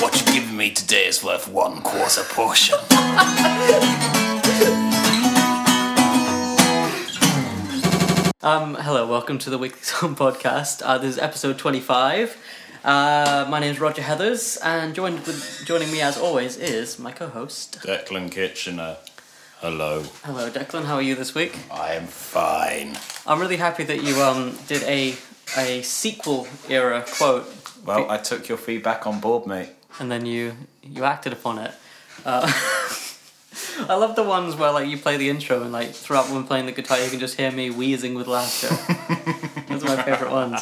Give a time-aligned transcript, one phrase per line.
[0.00, 2.78] What you're giving me today is worth one quarter portion.
[8.40, 10.82] Um, hello, welcome to the Weekly Song Podcast.
[10.84, 12.36] Uh, this is episode 25.
[12.84, 17.10] Uh, my name is Roger Heathers, and joined with, joining me as always is my
[17.12, 17.80] co host.
[17.82, 18.96] Declan Kitchener.
[19.60, 20.04] Hello.
[20.22, 21.58] Hello, Declan, how are you this week?
[21.70, 22.96] I am fine.
[23.26, 25.16] I'm really happy that you um, did a,
[25.56, 27.52] a sequel era quote,
[27.84, 29.70] Well, I took your feedback on board, mate.
[29.98, 31.72] And then you, you acted upon it.
[32.24, 32.50] Uh,
[33.88, 36.66] I love the ones where like you play the intro and like throughout when playing
[36.66, 38.68] the guitar you can just hear me wheezing with laughter.
[39.68, 40.60] Those are my favourite ones.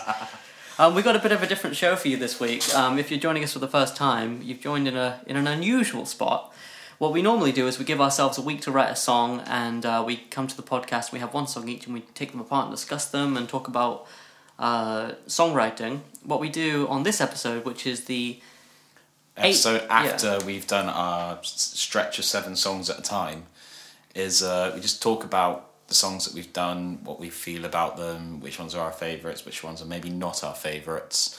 [0.79, 2.75] Um, we got a bit of a different show for you this week.
[2.75, 5.47] Um, if you're joining us for the first time, you've joined in a in an
[5.47, 6.53] unusual spot.
[6.99, 9.85] What we normally do is we give ourselves a week to write a song, and
[9.85, 11.13] uh, we come to the podcast.
[11.13, 13.69] We have one song each, and we take them apart and discuss them and talk
[13.69, 14.07] about
[14.59, 16.01] uh, songwriting.
[16.25, 18.41] What we do on this episode, which is the
[19.39, 20.03] Eight- Episode yeah.
[20.03, 23.45] after we've done our stretch of seven songs at a time
[24.15, 27.97] is uh, we just talk about the songs that we've done, what we feel about
[27.97, 31.39] them, which ones are our favourites, which ones are maybe not our favourites,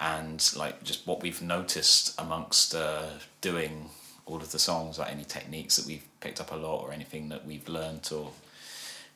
[0.00, 3.04] and like just what we've noticed amongst uh,
[3.40, 3.88] doing
[4.26, 7.28] all of the songs, like any techniques that we've picked up a lot or anything
[7.28, 8.32] that we've learnt or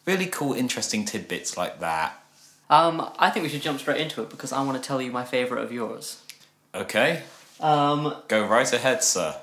[0.07, 2.23] really cool, interesting tidbits like that.
[2.71, 5.11] um, I think we should jump straight into it because I want to tell you
[5.11, 6.23] my favourite of yours.
[6.75, 7.23] Okay,
[7.61, 9.37] Um, go right ahead, sir.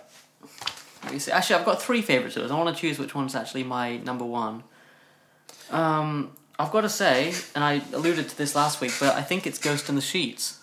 [1.04, 1.32] Let me see.
[1.32, 2.38] Actually, I've got three favourites.
[2.38, 4.64] I want to choose which one's actually my number one.
[5.72, 9.46] Um, I've got to say, and I alluded to this last week, but I think
[9.46, 10.60] it's Ghost in the Sheets,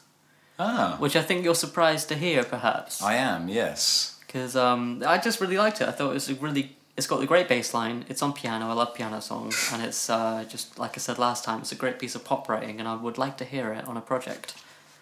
[0.59, 4.19] Ah, which I think you're surprised to hear, perhaps, I am, yes.
[4.27, 5.89] because um, I just really liked it.
[5.89, 6.77] I thought it was a really.
[6.97, 8.05] It's got a great bass line.
[8.09, 8.69] It's on piano.
[8.69, 11.61] I love piano songs, and it's uh, just like I said last time.
[11.61, 13.97] It's a great piece of pop writing, and I would like to hear it on
[13.97, 14.55] a project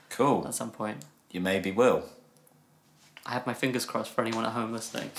[0.09, 0.47] Cool.
[0.47, 0.99] at some point.
[1.31, 2.05] You maybe will.
[3.25, 5.11] I have my fingers crossed for anyone at home listening.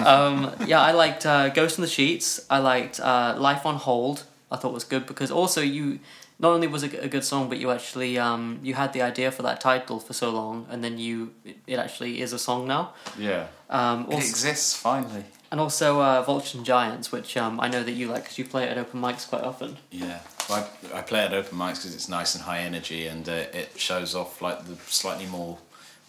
[0.06, 2.46] um, yeah, I liked uh, Ghost in the Sheets.
[2.48, 4.24] I liked uh, Life on Hold.
[4.52, 5.98] I thought was good because also you
[6.38, 9.30] not only was it a good song, but you actually um, you had the idea
[9.32, 11.32] for that title for so long, and then you
[11.66, 12.92] it actually is a song now.
[13.18, 13.46] Yeah.
[13.70, 15.24] Um, It exists finally.
[15.50, 18.44] and also uh, Vulture and Giants, which um, I know that you like because you
[18.44, 19.76] play it at open mics quite often.
[19.90, 20.20] Yeah.
[20.48, 23.32] Well, I, I play at open mics because it's nice and high energy and uh,
[23.52, 25.58] it shows off like the slightly more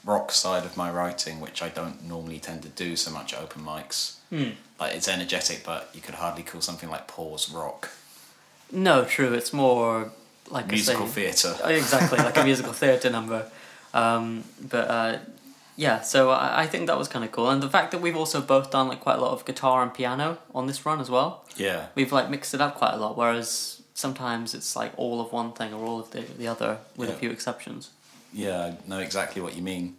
[0.05, 3.41] rock side of my writing, which I don't normally tend to do so much at
[3.41, 4.15] open mics.
[4.79, 7.89] Like it's energetic, but you could hardly call something like Pause rock.
[8.71, 9.33] No, true.
[9.33, 10.11] It's more
[10.51, 11.55] like Musical theatre.
[11.63, 13.49] Oh, exactly like a musical theatre number
[13.95, 15.17] um, but uh,
[15.75, 18.15] yeah so I, I think that was kind of cool and the fact that we've
[18.15, 21.09] also both done like quite a lot of guitar and piano on this run as
[21.09, 21.87] well Yeah.
[21.95, 25.51] we've like mixed it up quite a lot whereas sometimes it's like all of one
[25.53, 27.89] thing or all of the, the other with a few exceptions
[28.35, 29.95] Yeah, I know exactly what you mean.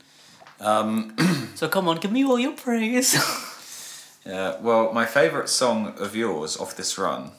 [0.61, 3.15] so come on give me all your praise
[4.27, 7.31] Yeah, well, my favourite song of yours off this run,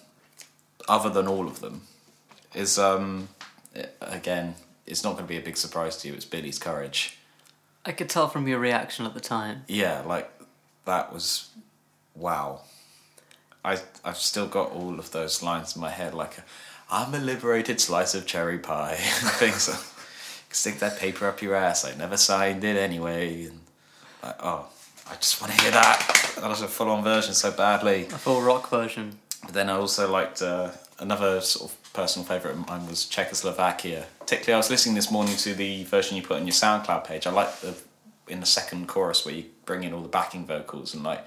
[0.88, 1.82] other than all of them,
[2.56, 3.28] is um,
[4.00, 4.56] again,
[4.86, 6.14] it's not going to be a big surprise to you.
[6.14, 7.18] It's Billy's Courage.
[7.86, 10.32] I could tell from your reaction at the time Yeah, like
[10.86, 11.50] that was
[12.16, 12.62] wow.
[13.66, 16.38] I I've still got all of those lines in my head, like
[16.90, 18.96] I'm a liberated slice of cherry pie,
[19.40, 19.68] things.
[20.50, 21.86] Stick that paper up your ass.
[21.86, 23.46] I never signed it anyway.
[23.46, 23.60] And
[24.24, 24.68] like, oh,
[25.10, 26.36] I just want to hear that.
[26.40, 28.04] That was a full-on version so badly.
[28.04, 32.58] a full rock version But then I also liked uh, another sort of personal favourite
[32.58, 34.06] of mine was Czechoslovakia.
[34.20, 37.28] Particularly, I was listening this morning to the version you put on your SoundCloud page.
[37.28, 37.76] I like the
[38.28, 41.26] in the second chorus where you bring in all the backing vocals and like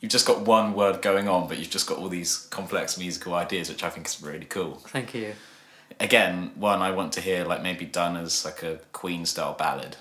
[0.00, 3.32] you've just got one word going on, but you've just got all these complex musical
[3.32, 4.74] ideas, which I think is really cool.
[4.88, 5.32] thank you
[6.00, 9.96] Again, one I want to hear like maybe done as like a Queen style ballad.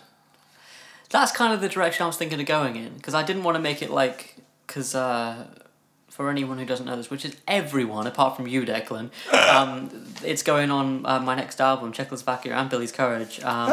[1.09, 3.56] That's kind of the direction I was thinking of going in because I didn't want
[3.56, 4.35] to make it like
[4.66, 5.46] because uh,
[6.09, 9.09] for anyone who doesn't know this, which is everyone apart from you, Declan,
[9.53, 9.90] um,
[10.24, 13.41] it's going on uh, my next album, Czechoslovakia and Billy's Courage.
[13.44, 13.72] Um,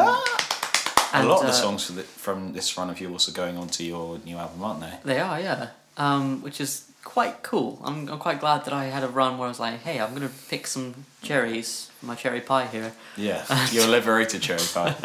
[1.11, 3.57] a lot of the uh, songs for the, from this run of yours are going
[3.57, 4.93] on to your new album, aren't they?
[5.03, 5.69] They are, yeah.
[5.97, 7.81] Um, which is quite cool.
[7.83, 10.13] I'm, I'm quite glad that I had a run where I was like, hey, I'm
[10.13, 12.93] gonna pick some cherries my cherry pie here.
[13.17, 14.95] Yeah, your liberated cherry pie.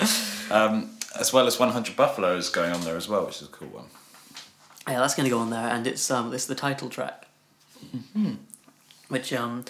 [0.50, 3.68] Um, as well as 100 Buffaloes going on there as well, which is a cool
[3.68, 3.86] one.
[4.88, 7.26] Yeah, that's gonna go on there, and it's um, it's the title track.
[9.08, 9.64] Which um,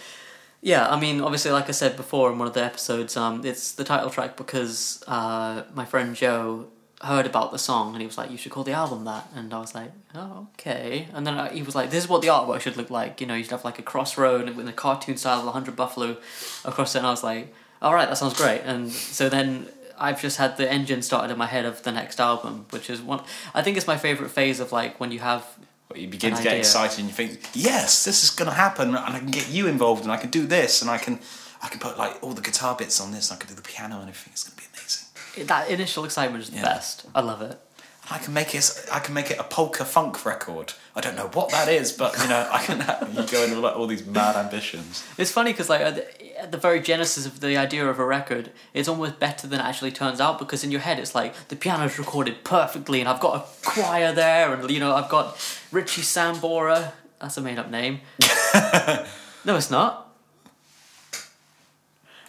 [0.60, 3.72] yeah, I mean, obviously, like I said before in one of the episodes, um, it's
[3.72, 6.68] the title track because uh, my friend Joe
[7.02, 9.52] heard about the song and he was like, "You should call the album that," and
[9.52, 12.29] I was like, "Oh, okay." And then I, he was like, "This is what the
[12.29, 15.17] artwork should look like." You know, you should have like a crossroad in a cartoon
[15.17, 16.17] style of hundred buffalo
[16.64, 16.99] across it.
[16.99, 17.52] And I was like,
[17.82, 19.69] "All right, that sounds great." And so then
[19.99, 23.00] I've just had the engine started in my head of the next album, which is
[23.00, 23.20] one.
[23.55, 25.46] I think it's my favorite phase of like when you have.
[25.94, 26.58] You begin to get idea.
[26.61, 29.69] excited and you think, yes, this is going to happen, and I can get you
[29.69, 31.20] involved, and I can do this, and I can,
[31.62, 33.62] I can put like all the guitar bits on this, and I can do the
[33.62, 34.32] piano and everything.
[34.32, 35.06] It's going to be amazing.
[35.42, 36.62] That initial excitement is the Yeah.
[36.64, 37.04] best.
[37.14, 37.58] I love it.
[38.10, 38.86] I can make it.
[38.92, 40.75] I can make it a polka funk record.
[40.94, 42.78] I don't know what that is, but you know, I can.
[43.16, 45.02] you go into like all these mad ambitions.
[45.16, 48.04] It's funny because like at the, at the very genesis of the idea of a
[48.04, 51.48] record, it's almost better than it actually turns out because in your head it's like
[51.48, 55.38] the piano's recorded perfectly and I've got a choir there and you know I've got
[55.72, 56.92] Richie Sambora.
[57.22, 58.00] That's a made up name.
[59.46, 60.14] no, it's not.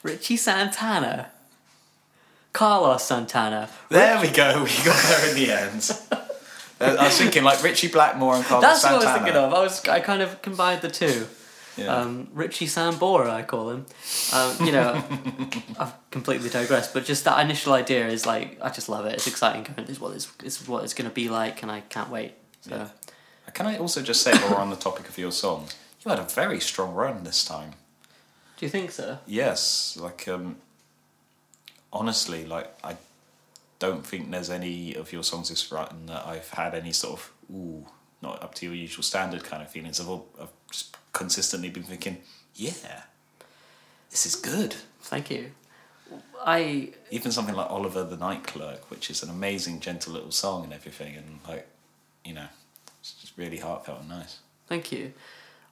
[0.04, 1.32] Richie Santana.
[2.56, 3.70] Carlos Santana.
[3.90, 4.64] There we go.
[4.64, 5.92] We got there in the end.
[6.80, 9.02] I was thinking like Ritchie Blackmore and Carlos Santana.
[9.02, 9.48] That's Santana.
[9.48, 9.90] what I was thinking of.
[9.90, 11.28] I was I kind of combined the two.
[11.76, 11.94] Yeah.
[11.94, 13.86] Um, Richie Sambora, I call him.
[14.34, 15.04] Um, you know,
[15.80, 19.16] I've completely digressed, but just that initial idea is like I just love it.
[19.16, 19.68] It's exciting.
[19.88, 22.34] Is what it's, is what it's going to be like, and I can't wait.
[22.62, 22.88] So Yeah.
[23.54, 26.20] Can I also just say, while we're on the topic of your songs, you had
[26.20, 27.74] a very strong run this time.
[28.58, 29.20] do you think so?
[29.26, 30.58] Yes, like um,
[31.96, 32.98] honestly, like I
[33.80, 37.32] don't think there's any of your songs this run that I've had any sort of
[37.54, 37.86] ooh,
[38.22, 40.00] not up to your usual standard kind of feelings.
[40.00, 42.18] I've, all, I've just consistently been thinking,
[42.54, 43.04] yeah,
[44.12, 44.76] this is good.
[45.02, 45.52] Thank you.
[46.46, 50.64] I Even something like Oliver the Night Clerk, which is an amazing, gentle little song
[50.64, 51.68] and everything, and like,
[52.24, 52.48] you know,
[53.00, 54.40] it's just really heartfelt and nice.
[54.68, 55.14] thank you.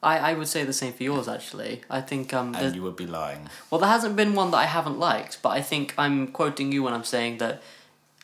[0.04, 1.82] I, I would say the same for yours actually.
[1.90, 3.50] I think um And there's- you would be lying.
[3.70, 6.84] Well, there hasn't been one that I haven't liked, but I think I'm quoting you
[6.84, 7.62] when I'm saying that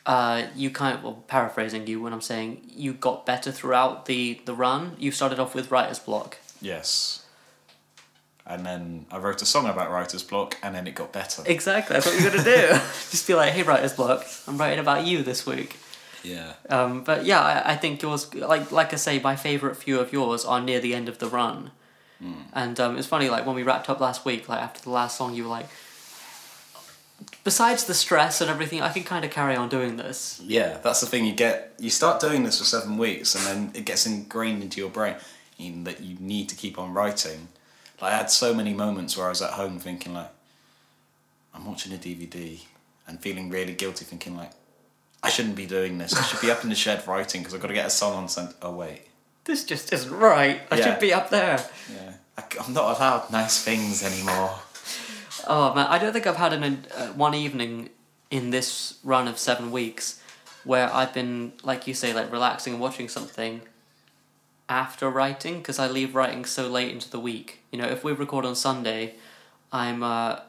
[0.06, 4.40] uh, you kind of, well, paraphrasing you when I'm saying you got better throughout the,
[4.46, 4.96] the run.
[4.98, 6.38] You started off with writer's block.
[6.62, 7.24] Yes.
[8.46, 11.42] And then I wrote a song about writer's block, and then it got better.
[11.46, 12.68] Exactly, that's what you're to do.
[13.10, 15.76] Just be like, hey, writer's block, I'm writing about you this week.
[16.22, 16.52] Yeah.
[16.68, 20.12] Um, but yeah, I, I think yours, like like I say, my favourite few of
[20.12, 21.70] yours are near the end of the run.
[22.52, 25.16] And um, it's funny, like when we wrapped up last week, like after the last
[25.16, 25.66] song, you were like,
[27.44, 30.40] besides the stress and everything, I can kind of carry on doing this.
[30.44, 31.24] Yeah, that's the thing.
[31.24, 34.80] You get you start doing this for seven weeks, and then it gets ingrained into
[34.80, 35.16] your brain
[35.58, 37.48] in that you need to keep on writing.
[38.00, 40.30] Like I had so many moments where I was at home thinking like,
[41.54, 42.60] I'm watching a DVD
[43.06, 44.52] and feeling really guilty, thinking like,
[45.22, 46.14] I shouldn't be doing this.
[46.14, 48.14] I should be up in the shed writing because I've got to get a song
[48.16, 48.28] on.
[48.28, 48.54] Sent.
[48.62, 49.02] Oh wait,
[49.44, 50.60] This just isn't right.
[50.70, 50.84] I Yeah.
[50.84, 51.64] should be up there.
[51.92, 54.54] yeah, I, am not allowed nice things anymore.
[55.46, 57.90] Oh man, I don't think I've had an uh, one evening
[58.30, 60.22] in this run of seven weeks
[60.64, 63.62] where I've been, like you say, like relaxing and watching something
[64.68, 67.60] after writing because I leave writing so late into the week.
[67.72, 69.14] You know, if we record on Sunday,
[69.72, 70.40] I'm uh,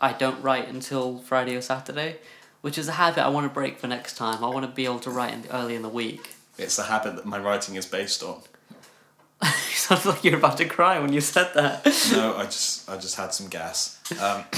[0.00, 2.16] I don't write until Friday or Saturday,
[2.60, 4.42] which is a habit I want to break for next time.
[4.42, 6.34] I want to be able to write in the, early in the week.
[6.58, 8.40] It's the habit that my writing is based on.
[9.42, 11.84] you sounded like you were about to cry when you said that.
[12.12, 14.00] no, I just I just had some gas.
[14.20, 14.42] Um,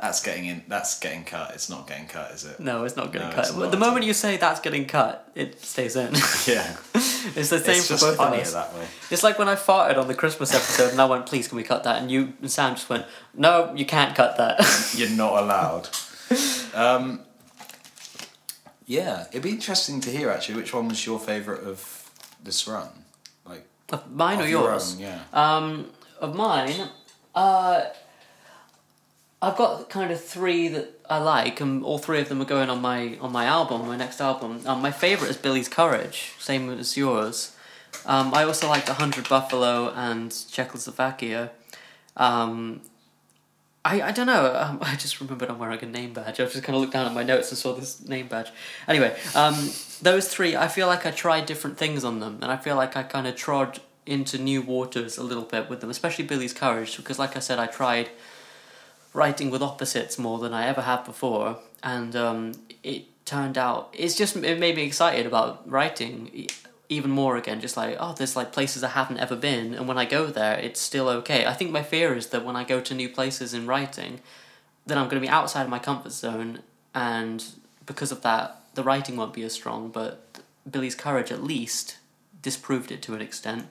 [0.00, 0.62] that's getting in.
[0.66, 1.50] That's getting cut.
[1.52, 2.58] It's not getting cut, is it?
[2.58, 3.54] No, it's not getting No, cut.
[3.54, 6.14] Not the moment you say that's getting cut, it stays in.
[6.46, 8.54] Yeah, it's the same it's for both of us.
[8.54, 8.86] that way.
[9.10, 11.62] It's like when I farted on the Christmas episode and I went, please can we
[11.62, 12.00] cut that?
[12.00, 13.04] And you and Sam just went,
[13.34, 14.94] no, you can't cut that.
[14.96, 15.90] You're not allowed.
[16.74, 17.20] Um,
[18.86, 20.56] yeah, it'd be interesting to hear actually.
[20.56, 22.10] Which one was your favourite of
[22.42, 22.88] this run?
[23.44, 24.94] Like of Mine or your yours?
[24.94, 25.20] own, yeah.
[25.32, 25.86] Um,
[26.20, 26.88] of mine,
[27.34, 27.82] uh,
[29.42, 32.68] I've got kind of three that I like, and all three of them are going
[32.68, 34.60] on my on my album, my next album.
[34.66, 37.56] Um, my favorite is Billy's Courage, same as yours.
[38.06, 41.50] Um, I also liked the Hundred Buffalo and Czechoslovakia.
[42.16, 42.82] Um,
[43.84, 44.54] I, I don't know.
[44.54, 46.40] Um, I just remembered I'm wearing a name badge.
[46.40, 48.50] I just kind of looked down at my notes and saw this name badge.
[48.86, 49.54] Anyway, um,
[50.02, 52.96] those three, I feel like I tried different things on them, and I feel like
[52.96, 56.96] I kind of trod into new waters a little bit with them, especially Billy's Courage,
[56.96, 58.10] because, like I said, I tried
[59.12, 64.16] writing with opposites more than I ever have before, and um, it turned out it's
[64.16, 66.30] just it made me excited about writing
[66.90, 67.60] even more again.
[67.60, 70.58] Just like oh, there's like places I haven't ever been, and when I go there,
[70.58, 71.46] it's still okay.
[71.46, 74.20] I think my fear is that when I go to new places in writing,
[74.86, 76.60] then I'm going to be outside of my comfort zone,
[76.94, 77.42] and
[77.86, 79.88] because of that, the writing won't be as strong.
[79.88, 81.96] But Billy's courage, at least,
[82.42, 83.66] disproved it to an extent.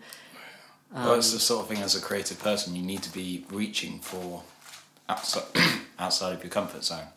[0.91, 3.99] well, it's the sort of thing as a creative person you need to be reaching
[3.99, 4.43] for
[5.07, 5.43] outside
[5.99, 7.07] outside of your comfort zone.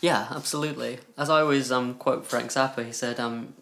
[0.00, 0.98] Yeah, absolutely.
[1.16, 3.54] As I always um, quote Frank Zappa, he said, um,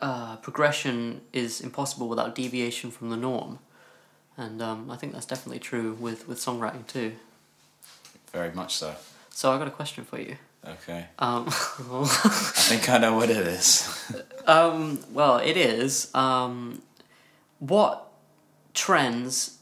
[0.00, 3.58] uh, "Progression is impossible without deviation from the norm,"
[4.36, 7.12] and um, I think that's definitely true with with songwriting too.
[8.32, 8.94] Very much so.
[9.30, 10.36] So I got a question for you.
[10.66, 11.06] Okay.
[11.18, 11.50] Um, I
[12.68, 14.12] think I know what it is.
[14.46, 16.14] um, well, it is.
[16.14, 16.82] Um,
[17.58, 18.10] what
[18.74, 19.58] trends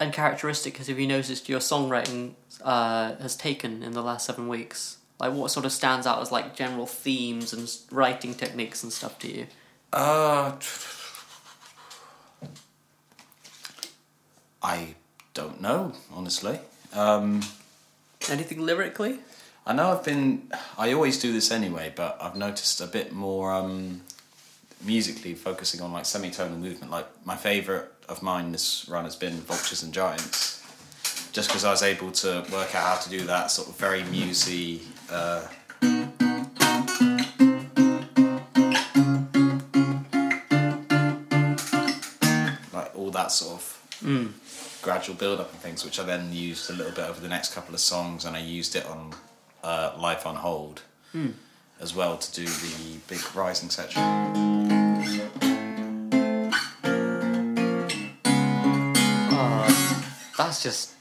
[0.00, 4.98] and characteristics have you noticed your songwriting uh, has taken in the last seven weeks?
[5.20, 9.18] Like, what sort of stands out as like general themes and writing techniques and stuff
[9.20, 9.46] to you?
[9.94, 10.52] Uh,
[14.60, 14.94] I
[15.34, 16.58] don't know, honestly.
[16.92, 17.42] Um,
[18.28, 19.18] Anything lyrically?
[19.64, 20.50] I know I've been.
[20.76, 24.00] I always do this anyway, but I've noticed a bit more um,
[24.82, 26.90] musically focusing on like semitonal movement.
[26.90, 30.62] Like my favorite of mine this run has been Vultures and Giants,
[31.32, 34.02] just because I was able to work out how to do that sort of very
[34.04, 34.82] musy.
[35.08, 35.46] Uh,
[43.24, 47.08] that sort of gradual build up and things, which I then used a little bit
[47.08, 49.14] over the next couple of songs, and I used it on
[49.62, 50.82] uh, Life on Hold
[51.80, 54.02] as well to do the big rising section.
[59.32, 60.92] Oh, that's just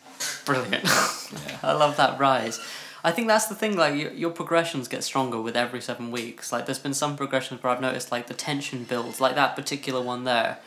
[0.46, 0.86] brilliant.
[0.86, 1.58] Yeah.
[1.64, 2.62] I love that rise.
[3.04, 3.76] I think that's the thing.
[3.76, 6.54] Like your, your progressions get stronger with every seven weeks.
[6.54, 10.02] Like there's been some progressions where I've noticed like the tension builds, like that particular
[10.02, 10.60] one there,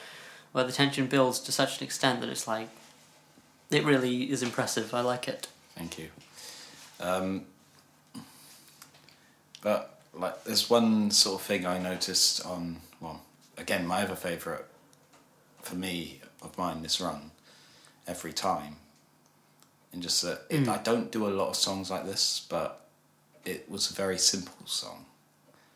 [0.57, 2.71] where the tension builds to such an extent that it's like,
[3.71, 4.95] it really is impressive.
[4.95, 5.49] I like it.
[5.77, 6.09] Thank you.
[6.99, 7.45] Um,
[9.61, 13.21] but like, there's one sort of thing I noticed on well,
[13.59, 14.65] again, my other favourite
[15.61, 17.33] for me of mine this run,
[18.07, 18.77] every time,
[19.93, 22.87] and just that it, I don't do a lot of songs like this, but
[23.45, 25.05] it was a very simple song.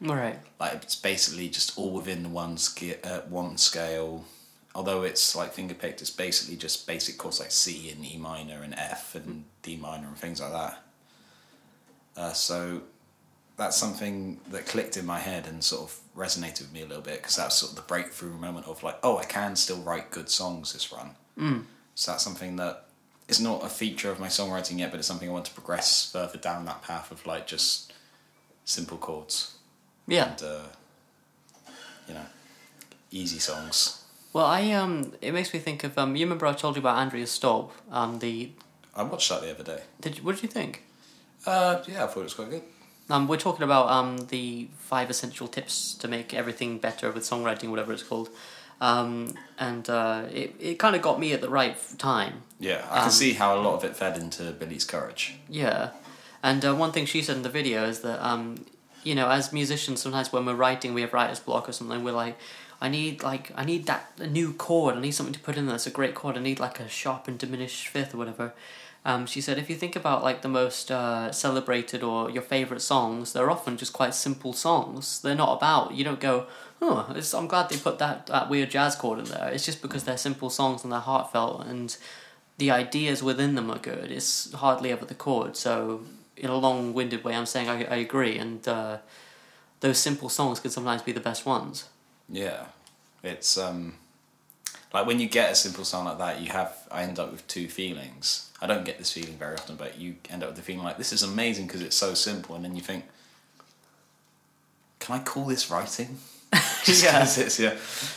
[0.09, 0.39] All right.
[0.59, 4.25] like it's basically just all within the one sca- uh, one scale.
[4.75, 8.63] Although it's like finger picked, it's basically just basic chords like C and E minor
[8.63, 10.83] and F and D minor and things like that.
[12.17, 12.83] Uh, so
[13.57, 17.03] that's something that clicked in my head and sort of resonated with me a little
[17.03, 20.11] bit because that's sort of the breakthrough moment of like, oh, I can still write
[20.11, 21.11] good songs this run.
[21.39, 21.65] Mm.
[21.95, 22.85] So that's something that
[23.29, 26.11] is not a feature of my songwriting yet, but it's something I want to progress
[26.11, 27.93] further down that path of like just
[28.65, 29.57] simple chords
[30.07, 30.31] Yeah.
[30.31, 30.63] and uh,
[32.09, 32.27] you know
[33.11, 34.00] easy songs.
[34.33, 36.17] Well, I um, it makes me think of um.
[36.17, 37.73] You remember I told you about Andrea Stolpe.
[37.91, 38.51] Um, the
[38.95, 39.83] I watched that the other day.
[40.01, 40.85] did you, what did you think?
[41.47, 42.63] Uh, yeah, I thought it was quite good.
[43.09, 47.71] Um, we're talking about um, the five essential tips to make everything better with songwriting,
[47.71, 48.29] whatever it's called.
[48.81, 52.45] Um, and uh, it, it kind of got me at the right time.
[52.61, 55.35] Yeah, I can Um, see how a lot of it fed into Billy's courage.
[55.49, 55.91] Yeah.
[56.43, 58.65] And uh, one thing she said in the video is that, um,
[59.03, 62.13] you know, as musicians, sometimes when we're writing, we have writer's block or something, we're
[62.13, 62.39] like,
[62.81, 64.97] I need like I need that a new chord.
[64.97, 66.37] I need something to put in that's a great chord.
[66.37, 68.55] I need like a sharp and diminished fifth or whatever.
[69.05, 72.83] Um, she said if you think about like the most uh, celebrated or your favorite
[72.83, 75.21] songs, they're often just quite simple songs.
[75.21, 76.47] They're not about you don't go,
[76.81, 79.49] oh, I'm glad they put that that weird jazz chord in there.
[79.49, 81.97] It's just because they're simple songs and they're heartfelt and
[82.61, 84.13] the ideas within them are good.
[84.13, 85.57] It's hardly ever the chord.
[85.57, 86.03] So
[86.37, 88.99] in a long-winded way, I'm saying I, I agree, and uh,
[89.81, 91.89] those simple songs can sometimes be the best ones.
[92.31, 92.67] Yeah,
[93.23, 93.95] it's um,
[94.95, 96.77] like when you get a simple song like that, you have.
[96.91, 98.51] I end up with two feelings.
[98.63, 100.99] I don't get this feeling very often, but you end up with the feeling like
[100.99, 103.05] this is amazing because it's so simple, and then you think,
[104.99, 106.19] can I call this writing?
[106.85, 107.23] Just Yeah.
[107.23, 107.75] it's yeah,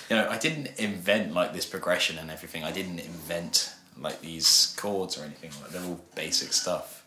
[0.09, 2.63] you know, I didn't invent like this progression and everything.
[2.63, 5.51] I didn't invent like these chords or anything.
[5.61, 7.02] Like they're all basic stuff.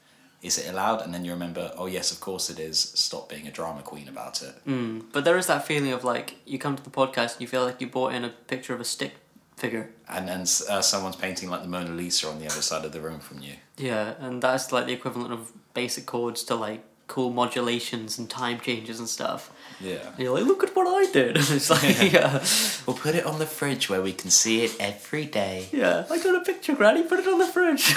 [0.47, 1.03] Is it allowed?
[1.03, 2.79] And then you remember, oh yes, of course it is.
[2.79, 4.55] Stop being a drama queen about it.
[4.67, 5.05] Mm.
[5.13, 7.65] But there is that feeling of like you come to the podcast and you feel
[7.65, 9.13] like you brought in a picture of a stick
[9.57, 9.91] figure.
[10.09, 13.01] and then uh, someone's painting like the Mona Lisa on the other side of the
[13.01, 13.55] room from you.
[13.79, 18.59] Yeah, and that's like the equivalent of basic chords to like cool modulations and time
[18.61, 19.51] changes and stuff.
[19.81, 20.09] Yeah.
[20.11, 21.37] And you're like, look at what I did.
[21.37, 22.45] And it's like, yeah,
[22.87, 25.69] We'll put it on the fridge where we can see it every day.
[25.73, 27.03] yeah, I got a picture, Granny.
[27.05, 27.95] Put it on the fridge.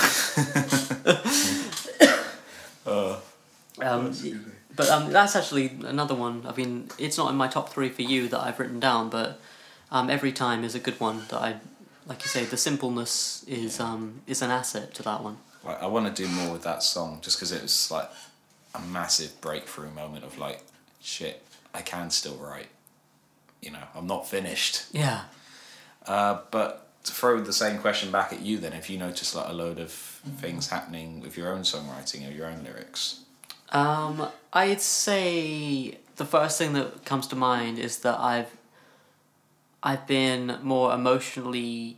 [3.83, 4.13] Um,
[4.75, 6.45] but um, that's actually another one.
[6.48, 9.41] I mean, it's not in my top three for you that I've written down, but
[9.91, 11.24] um, every time is a good one.
[11.29, 11.55] That I,
[12.05, 15.38] like you say, the simpleness is um, is an asset to that one.
[15.63, 18.09] Like, I want to do more with that song just because it was like
[18.74, 20.63] a massive breakthrough moment of like,
[21.01, 21.43] shit,
[21.74, 22.69] I can still write.
[23.62, 24.86] You know, I'm not finished.
[24.93, 25.24] Yeah.
[26.05, 29.50] Uh, but to throw the same question back at you then, if you notice like
[29.50, 33.21] a load of things happening with your own songwriting or your own lyrics.
[33.71, 38.55] Um, I'd say the first thing that comes to mind is that I've
[39.81, 41.97] I've been more emotionally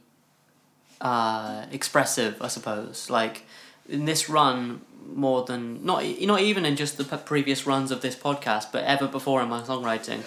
[1.00, 3.10] uh, expressive, I suppose.
[3.10, 3.46] Like
[3.90, 4.82] in this run
[5.14, 8.84] more than not not even in just the p- previous runs of this podcast, but
[8.84, 10.22] ever before in my songwriting,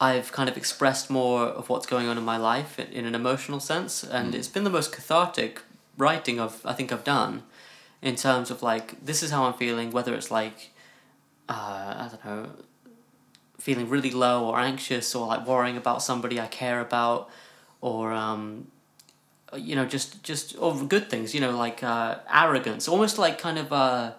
[0.00, 3.14] I've kind of expressed more of what's going on in my life in, in an
[3.14, 5.62] emotional sense, and it's been the most cathartic
[5.96, 7.42] writing of I think I've done,
[8.02, 10.70] in terms of like this is how I'm feeling, whether it's like,
[11.48, 12.50] uh, I don't know,
[13.58, 17.28] feeling really low or anxious or like worrying about somebody I care about,
[17.80, 18.68] or um,
[19.56, 23.58] you know just just or good things, you know like uh, arrogance, almost like kind
[23.58, 24.12] of uh,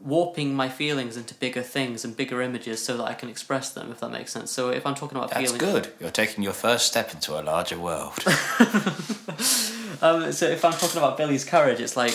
[0.00, 3.90] warping my feelings into bigger things and bigger images so that I can express them,
[3.90, 4.52] if that makes sense.
[4.52, 5.92] So if I'm talking about That's feelings, good.
[6.00, 8.12] You're taking your first step into a larger world.
[10.00, 12.14] Um, so if I'm talking about Billy's courage, it's like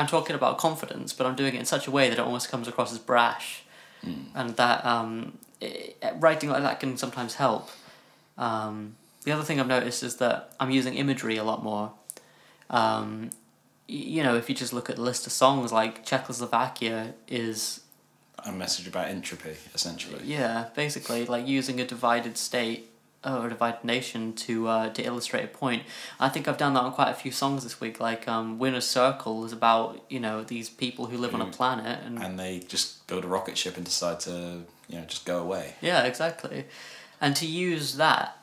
[0.00, 2.50] I'm talking about confidence, but I'm doing it in such a way that it almost
[2.50, 3.62] comes across as brash,
[4.34, 7.68] and that um, i writing like that can sometimes help.
[8.38, 11.92] Um, the other thing I've noticed is that I'm using imagery a lot more.
[12.70, 13.30] Um,
[13.86, 17.80] you know, if you just look at the list of songs, like Czechoslovakia is
[18.44, 20.22] a message about entropy, essentially.
[20.24, 22.89] yeah, basically like using a divided state
[23.24, 25.82] or a divided nation to uh, to illustrate a point.
[26.18, 28.00] I think I've done that on quite a few songs this week.
[28.00, 32.00] Like um, "Winner's Circle" is about you know these people who live on a planet,
[32.04, 35.40] and And they just build a rocket ship and decide to, you know, just go
[35.40, 35.74] away.
[35.80, 36.66] yeah, exactly.
[37.20, 38.38] And to use that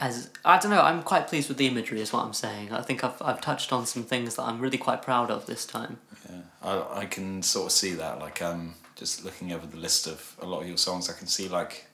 [0.00, 2.72] as I don't know, I'm quite pleased with the imagery, is what I'm saying.
[2.72, 5.66] I think I've I've touched on some things that I'm really quite proud of this
[5.66, 5.98] time.
[6.28, 8.18] Yeah, I, I can sort of see that.
[8.18, 11.26] Like, um, just looking over the list of a lot of your songs, I can
[11.26, 11.86] see like,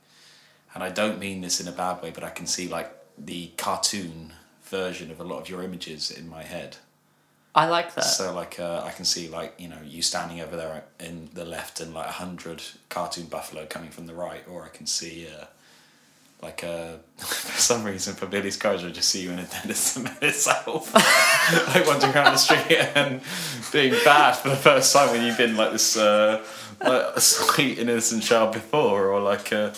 [0.76, 3.50] and I don't mean this in a bad way, but I can see like the
[3.56, 6.76] cartoon version of a lot of your images in my head.
[7.54, 8.02] I like that.
[8.02, 11.46] So like, uh, I can see like you know you standing over there in the
[11.46, 15.26] left and like a hundred cartoon buffalo coming from the right, or I can see.
[15.26, 15.46] Uh,
[16.42, 19.96] like uh, for some reason for Billy's courage, I just see you in a dentist
[20.20, 20.92] itself,
[21.74, 23.22] like wandering around the street and
[23.72, 26.44] being bad for the first time when you've been like this, uh,
[26.82, 29.70] like a sweet innocent child before, or like uh,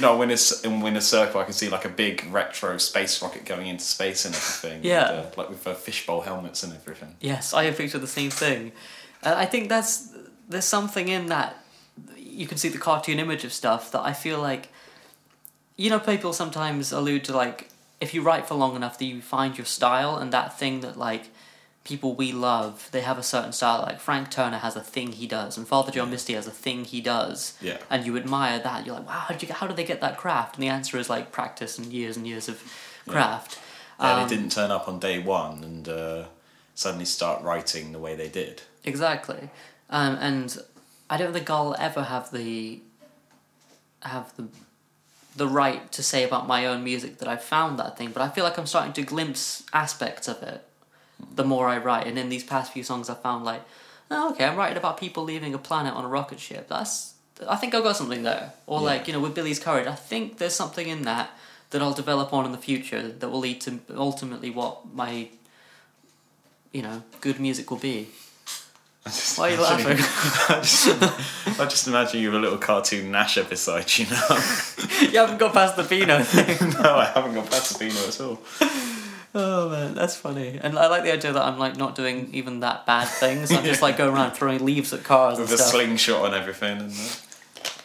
[0.00, 3.44] no, when it's in Winner Circle, I can see like a big retro space rocket
[3.44, 4.84] going into space and everything.
[4.84, 5.10] Yeah.
[5.10, 7.16] and, uh, like with uh, fishbowl helmets and everything.
[7.20, 8.72] Yes, I have pictured the same thing.
[9.22, 10.12] Uh, I think that's
[10.48, 11.64] there's something in that
[12.16, 14.68] you can see the cartoon image of stuff that I feel like
[15.76, 17.70] you know people sometimes allude to like
[18.00, 20.98] if you write for long enough that you find your style and that thing that
[20.98, 21.30] like
[21.84, 23.82] people we love they have a certain style.
[23.82, 26.84] Like Frank Turner has a thing he does and Father John Misty has a thing
[26.84, 27.56] he does.
[27.60, 27.78] Yeah.
[27.90, 28.86] and you admire that.
[28.86, 30.56] You're like wow how did you how did they get that craft?
[30.56, 32.62] And the answer is like practice and years and years of
[33.06, 33.58] craft.
[33.98, 36.24] And Um, it didn't turn up on day one and uh,
[36.74, 38.62] suddenly start writing the way they did.
[38.82, 39.50] Exactly,
[39.88, 40.58] um, and
[41.08, 42.80] I don't think I'll ever have the
[44.02, 44.48] have the
[45.36, 48.10] the right to say about my own music that I found that thing.
[48.10, 50.64] But I feel like I'm starting to glimpse aspects of it
[51.34, 52.06] the more I write.
[52.06, 53.62] And in these past few songs, I found like,
[54.10, 56.68] oh, okay, I'm writing about people leaving a planet on a rocket ship.
[56.68, 57.14] That's
[57.48, 58.52] I think I've got something there.
[58.66, 58.86] Or Yeah.
[58.86, 61.30] like you know, with Billy's courage, I think there's something in that
[61.70, 65.28] that I'll develop on in the future that will lead to ultimately what my
[66.72, 68.08] you know good music will be.
[69.06, 69.98] I just Why are you laughing?
[70.56, 74.28] I just, I just imagine you with a little cartoon Gnasher beside you know?
[75.12, 76.70] you haven't got past the Beano thing.
[76.70, 78.38] no, I haven't got past the Beano at all.
[79.34, 80.58] Oh man, that's funny.
[80.62, 83.50] And I like the idea that I'm like not doing even that bad things.
[83.52, 85.72] I'm just like going around throwing leaves at cars With and a stuff.
[85.72, 86.78] slingshot and everything.
[86.80, 87.20] And that.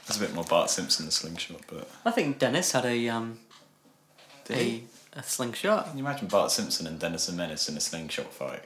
[0.08, 1.88] That's a bit more Bart Simpson, the slingshot, but.
[2.06, 3.40] I think Dennis had a um
[4.46, 4.84] Did a, he?
[5.14, 5.88] a slingshot.
[5.90, 8.64] Can you imagine Bart Simpson and Dennis the Menace in a slingshot fight?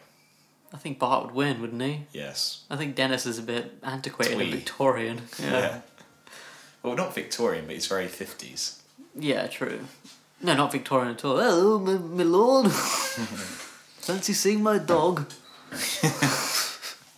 [0.73, 2.01] I think Bart would win, wouldn't he?
[2.13, 2.63] Yes.
[2.69, 4.45] I think Dennis is a bit antiquated Twee.
[4.45, 5.21] and Victorian.
[5.39, 5.51] Yeah.
[5.51, 5.81] Yeah.
[6.81, 8.79] Well, not Victorian, but he's very 50s.
[9.15, 9.81] Yeah, true.
[10.43, 11.37] No, not Victorian at all.
[11.37, 12.69] Hello, my, my lord.
[12.71, 15.25] Fancy seeing my dog?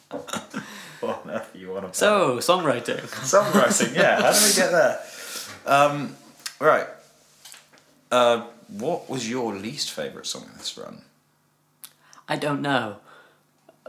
[0.09, 1.95] What on earth you on about?
[1.95, 3.01] So, songwriting.
[3.01, 4.21] Songwriting, yeah.
[4.21, 4.99] How do we get there?
[5.65, 6.15] Um,
[6.59, 6.85] right.
[8.11, 11.01] Uh, what was your least favourite song in this run?
[12.29, 12.97] I don't know.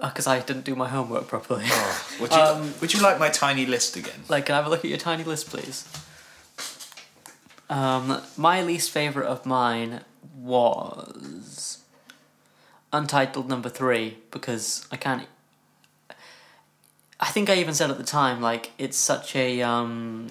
[0.00, 1.64] Because I didn't do my homework properly.
[2.20, 4.24] Would you, Um, would you like my tiny list again?
[4.28, 5.86] Like, can I have a look at your tiny list, please?
[7.68, 10.02] Um, my least favorite of mine
[10.36, 11.76] was
[12.92, 15.26] Untitled number three because I can't.
[17.20, 20.28] I think I even said at the time like it's such a um.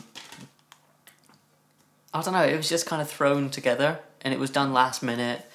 [2.14, 2.44] I don't know.
[2.44, 5.46] It was just kind of thrown together, and it was done last minute,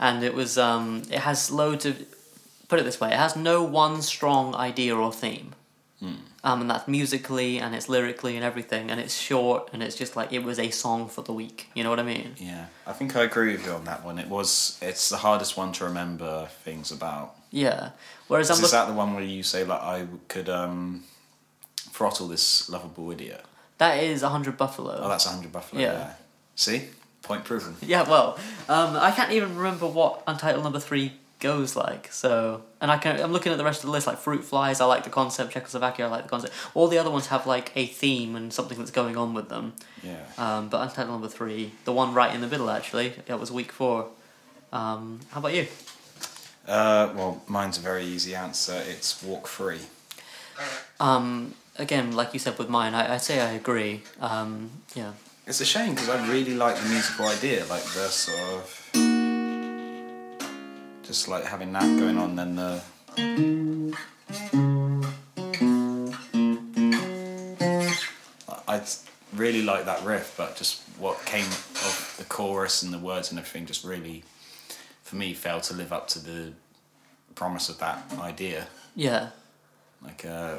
[0.00, 1.02] and it was um.
[1.10, 2.02] It has loads of.
[2.66, 5.54] Put it this way: it has no one strong idea or theme.
[6.44, 10.14] Um, and that's musically and it's lyrically and everything, and it's short and it's just
[10.14, 11.68] like it was a song for the week.
[11.74, 12.36] You know what I mean?
[12.38, 14.18] Yeah, I think I agree with you on that one.
[14.18, 14.78] It was.
[14.80, 17.34] It's the hardest one to remember things about.
[17.50, 17.90] Yeah.
[18.28, 21.04] Whereas I'm Is that the one where you say like I could um,
[21.90, 23.44] throttle this lovable idiot?
[23.78, 24.98] that is hundred buffalo.
[25.00, 25.80] Oh, that's hundred buffalo.
[25.80, 25.92] Yeah.
[25.92, 26.12] Yeah.
[26.54, 26.82] See,
[27.22, 27.76] point proven.
[27.80, 32.12] Yeah, well, um, I can't even remember what Untitled Number Three goes like.
[32.12, 34.80] So, and I can I'm looking at the rest of the list like Fruit Flies.
[34.80, 35.52] I like the concept.
[35.52, 36.06] Czechoslovakia.
[36.06, 36.54] I like the concept.
[36.74, 39.74] All the other ones have like a theme and something that's going on with them.
[40.02, 40.24] Yeah.
[40.36, 43.72] Um, but Untitled Number Three, the one right in the middle, actually, that was week
[43.72, 44.08] four.
[44.72, 45.66] Um, how about you?
[46.66, 48.82] Uh, well, mine's a very easy answer.
[48.86, 49.80] It's walk free.
[51.00, 54.02] Um, again, like you said with mine, I, I say I agree.
[54.20, 55.12] Um, yeah.
[55.46, 58.77] It's a shame because I really like the musical idea, like the sort of
[61.08, 62.82] just like having that going on, then the.
[68.68, 68.82] I
[69.34, 73.38] really like that riff, but just what came of the chorus and the words and
[73.38, 74.24] everything just really,
[75.02, 76.52] for me, failed to live up to the
[77.34, 78.66] promise of that idea.
[78.94, 79.30] Yeah.
[80.02, 80.56] Like, uh,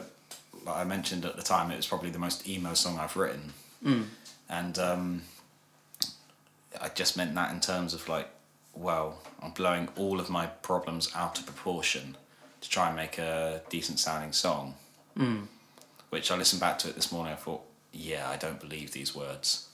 [0.65, 3.53] like I mentioned at the time, it was probably the most emo song I've written,
[3.85, 4.05] Mm.
[4.49, 5.21] and um,
[6.81, 8.27] I just meant that in terms of like,
[8.79, 12.17] well, I'm blowing all of my problems out of proportion
[12.61, 14.75] to try and make a decent sounding song.
[15.17, 15.47] Mm.
[16.09, 17.33] Which I listened back to it this morning.
[17.33, 17.61] I thought,
[17.91, 19.67] yeah, I don't believe these words.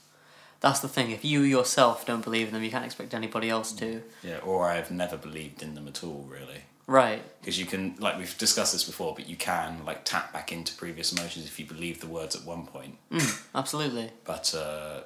[0.59, 1.11] That's the thing.
[1.11, 4.01] If you yourself don't believe in them, you can't expect anybody else to.
[4.23, 6.63] Yeah, or I have never believed in them at all, really.
[6.87, 7.21] Right.
[7.39, 10.73] Because you can, like we've discussed this before, but you can like tap back into
[10.75, 12.97] previous emotions if you believe the words at one point.
[13.11, 14.11] Mm, absolutely.
[14.23, 15.01] But uh,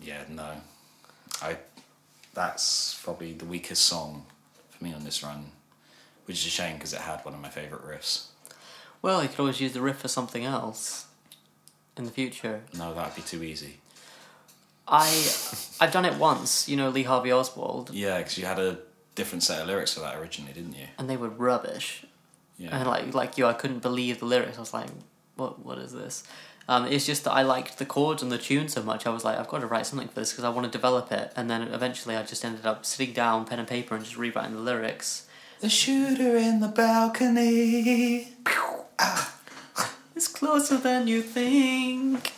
[0.00, 0.52] yeah, no,
[1.42, 1.58] I.
[2.34, 4.26] That's probably the weakest song
[4.70, 5.52] for me on this run,
[6.26, 8.26] which is a shame because it had one of my favourite riffs.
[9.02, 11.06] Well, you could always use the riff for something else
[11.96, 12.62] in the future.
[12.76, 13.78] No, that'd be too easy.
[14.86, 15.06] I
[15.80, 16.68] I've done it once.
[16.68, 18.78] You know Lee Harvey Oswald, Yeah, because you had a
[19.14, 20.86] different set of lyrics for that originally, didn't you?
[20.98, 22.04] and they were rubbish.
[22.58, 22.76] Yeah.
[22.78, 24.56] And like like you, I couldn't believe the lyrics.
[24.56, 24.88] I was like,
[25.36, 26.24] what what is this?
[26.68, 29.06] Um, it's just that I liked the chords and the tune so much.
[29.06, 31.12] I was like, I've got to write something for this because I want to develop
[31.12, 31.32] it.
[31.36, 34.54] And then eventually, I just ended up sitting down, pen and paper, and just rewriting
[34.54, 35.26] the lyrics.
[35.60, 38.28] The shooter in the balcony.
[40.16, 42.32] It's closer than you think.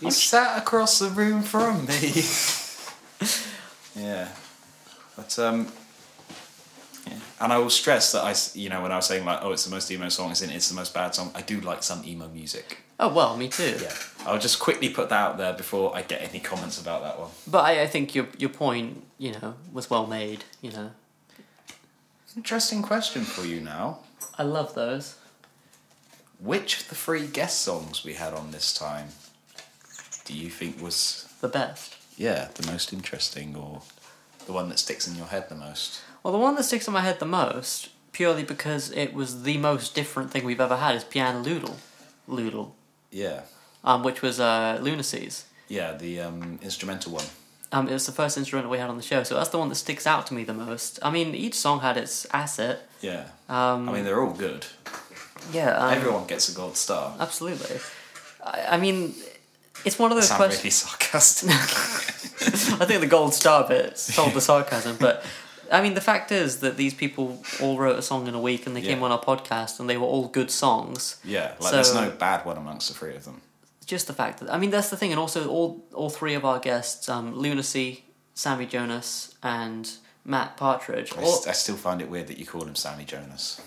[0.00, 2.22] He sat across the room from me.
[3.96, 4.28] yeah,
[5.16, 5.72] but um.
[7.40, 9.64] And I will stress that I, you know, when I was saying like, oh, it's
[9.64, 10.42] the most emo song, it?
[10.42, 11.32] It's the most bad song.
[11.34, 12.78] I do like some emo music.
[12.98, 13.78] Oh well, me too.
[13.80, 13.94] Yeah,
[14.26, 17.30] I'll just quickly put that out there before I get any comments about that one.
[17.46, 20.44] But I, I think your your point, you know, was well made.
[20.60, 20.90] You know,
[22.36, 24.00] Interesting question for you now.
[24.38, 25.16] I love those.
[26.38, 29.08] Which of the three guest songs we had on this time
[30.24, 31.96] do you think was, The best.
[32.16, 33.82] yeah, the most interesting or
[34.46, 36.02] the one that sticks in your head the most?
[36.22, 39.56] Well, the one that sticks in my head the most, purely because it was the
[39.58, 41.76] most different thing we've ever had, is Piano Loodle,
[42.28, 42.72] Loodle,
[43.10, 43.42] Yeah,
[43.84, 45.44] um, which was uh, Lunacy's.
[45.68, 47.24] yeah, the um, instrumental one.
[47.72, 49.68] Um, it was the first instrumental we had on the show, so that's the one
[49.68, 50.98] that sticks out to me the most.
[51.02, 52.80] I mean, each song had its asset.
[53.00, 54.66] Yeah, Um, I mean they're all good.
[55.52, 57.14] yeah, um, Everyone gets a gold star.
[57.18, 57.78] absolutely.
[58.44, 59.14] I, I mean,
[59.84, 60.58] it's one of those questions.
[60.64, 61.50] really sarcastic.
[62.80, 65.24] I think the gold star bit sold the sarcasm, but
[65.70, 68.66] I mean, the fact is that these people all wrote a song in a week
[68.66, 71.20] and they came on our podcast and they were all good songs.
[71.24, 73.40] yeah, like there's no bad one amongst the three of them.
[73.86, 76.44] Just the fact that I mean, that's the thing, and also all all three of
[76.44, 78.04] our guests, um, Lunacy,
[78.34, 79.90] Sammy Jonas, and
[80.24, 81.12] Matt Partridge.
[81.16, 83.60] I, All, I still find it weird that you call him Sammy Jonas.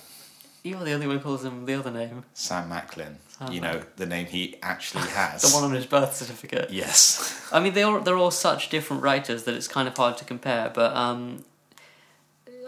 [0.64, 3.18] you're the only one who calls him the other name, Sam Macklin.
[3.38, 5.42] Sam you know, the name he actually has.
[5.42, 6.70] the one on his birth certificate.
[6.72, 7.50] Yes.
[7.52, 10.26] I mean, they all they're all such different writers that it's kind of hard to
[10.26, 10.72] compare.
[10.74, 11.44] But um,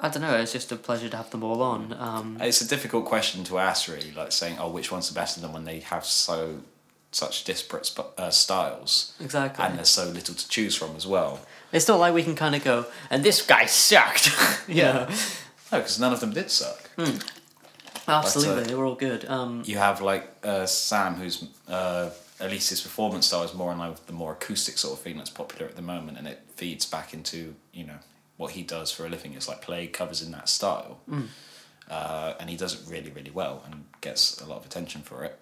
[0.06, 0.36] I don't know.
[0.38, 1.94] It's just a pleasure to have them all on.
[2.00, 4.12] Um, It's a difficult question to ask, really.
[4.12, 6.60] Like saying, "Oh, which one's the best of them?" When they have so
[7.12, 9.63] such disparate sp- uh, styles, exactly.
[9.65, 11.39] and there's so little to choose from as well.
[11.72, 14.30] It's not like we can kind of go, and this guy sucked.
[14.68, 15.10] yeah,
[15.72, 16.89] No, because none of them did suck.
[18.08, 19.26] absolutely, But, uh, they were all good.
[19.30, 23.72] Um, You have like uh, Sam, who's uh, at least his performance style is more
[23.72, 26.28] in line with the more acoustic sort of thing that's popular at the moment, and
[26.28, 28.00] it feeds back into you know
[28.38, 31.00] what he does for a living is like play covers in that style,
[31.89, 35.24] uh, and he does it really really well and gets a lot of attention for
[35.24, 35.41] it.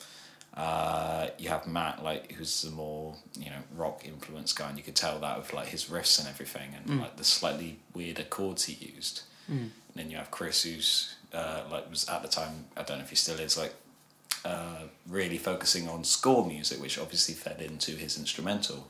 [0.56, 4.84] Uh, you have Matt, like who's the more you know rock influenced guy, and you
[4.84, 8.66] could tell that with like his riffs and everything, and like the slightly weirder chords
[8.66, 9.24] he used.
[9.50, 13.04] And then you have Chris, who's uh, like was at the time I don't know
[13.04, 13.74] if he still is like
[14.46, 18.88] uh, really focusing on score music, which obviously fed into his instrumental.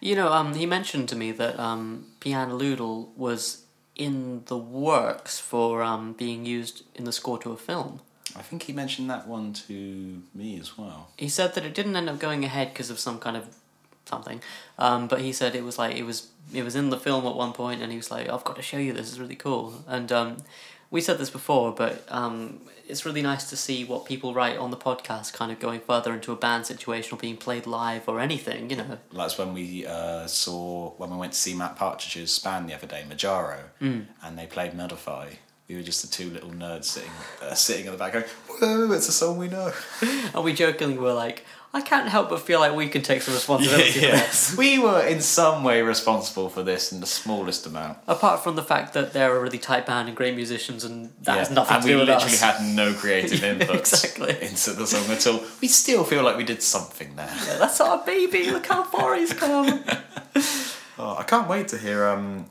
[0.00, 3.64] You know, um, he mentioned to me that um, Piano Loodle was
[3.96, 8.00] in the works for um, being used in the score to a film.
[8.36, 11.08] I think he mentioned that one to me as well.
[11.16, 13.56] He said that it didn't end up going ahead because of some kind of
[14.06, 14.40] something,
[14.78, 17.34] um, but he said it was like it was it was in the film at
[17.34, 19.10] one point, and he was like, "I've got to show you this.
[19.10, 20.36] It's really cool." And um,
[20.90, 24.70] we said this before, but um, it's really nice to see what people write on
[24.72, 28.18] the podcast, kind of going further into a band situation or being played live or
[28.20, 28.70] anything.
[28.70, 32.68] You know, That's when we uh, saw when we went to see Matt Partridge's band
[32.68, 34.06] the other day, Majaro, Mm.
[34.22, 35.28] and they played Modify.
[35.68, 38.90] We were just the two little nerds sitting uh, sitting in the back going, "Whoa,
[38.92, 39.72] it's a song we know."
[40.34, 43.34] and we jokingly were like, "I can't help but feel like we can take some
[43.34, 47.98] responsibility for this." We were in some way responsible for this in the smallest amount.
[48.08, 51.38] Apart from the fact that they're a really tight band and great musicians, and that
[51.38, 52.40] has nothing and to do we with literally us.
[52.40, 54.30] had no creative Yeah, input exactly.
[54.42, 55.40] into the song at all.
[55.60, 57.32] We still feel like we did something there.
[57.46, 58.50] Yeah, That's our baby.
[58.50, 59.84] Look how far he's come.
[61.02, 62.44] Oh, I can't wait to hear um,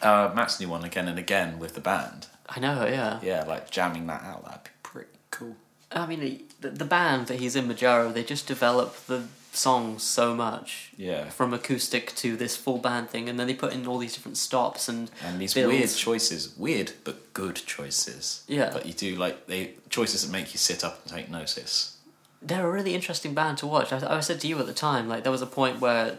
[0.00, 2.26] uh, Matt's new one again and again with the band.
[2.48, 2.86] I know.
[2.86, 3.20] Yeah.
[3.22, 4.46] Yeah, like jamming that out.
[4.46, 5.56] That'd be pretty cool.
[5.92, 10.34] I mean, the, the band that he's in, Majaro, they just develop the songs so
[10.34, 10.92] much.
[10.96, 11.30] Yeah.
[11.30, 14.36] From acoustic to this full band thing, and then they put in all these different
[14.36, 15.74] stops and And these builds.
[15.74, 18.44] weird choices, weird but good choices.
[18.46, 18.70] Yeah.
[18.72, 21.96] But you do like they choices that make you sit up and take notice.
[22.42, 23.92] They're a really interesting band to watch.
[23.92, 26.18] I, I said to you at the time, like there was a point where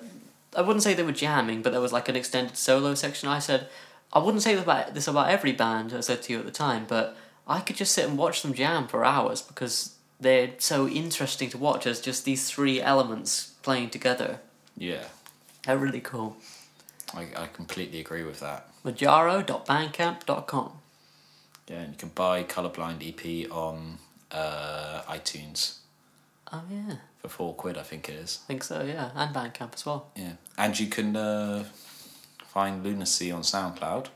[0.55, 3.29] I wouldn't say they were jamming, but there was like an extended solo section.
[3.29, 3.67] I said
[4.13, 5.93] I wouldn't say this about this about every band.
[5.93, 7.15] I said to you at the time, but
[7.47, 11.57] I could just sit and watch them jam for hours because they're so interesting to
[11.57, 14.39] watch as just these three elements playing together.
[14.77, 15.05] Yeah,
[15.65, 16.37] They're really cool.
[17.13, 18.69] I, I completely agree with that.
[18.83, 20.71] Majaro.bandcamp.com.
[21.67, 23.97] Yeah, and you can buy Colorblind EP on
[24.31, 25.79] uh, iTunes
[26.51, 28.39] Oh yeah, for four quid, I think it is.
[28.45, 28.81] I think so.
[28.81, 30.09] Yeah, and Bandcamp as well.
[30.15, 31.65] Yeah, and you can uh,
[32.45, 34.07] find Lunacy on SoundCloud.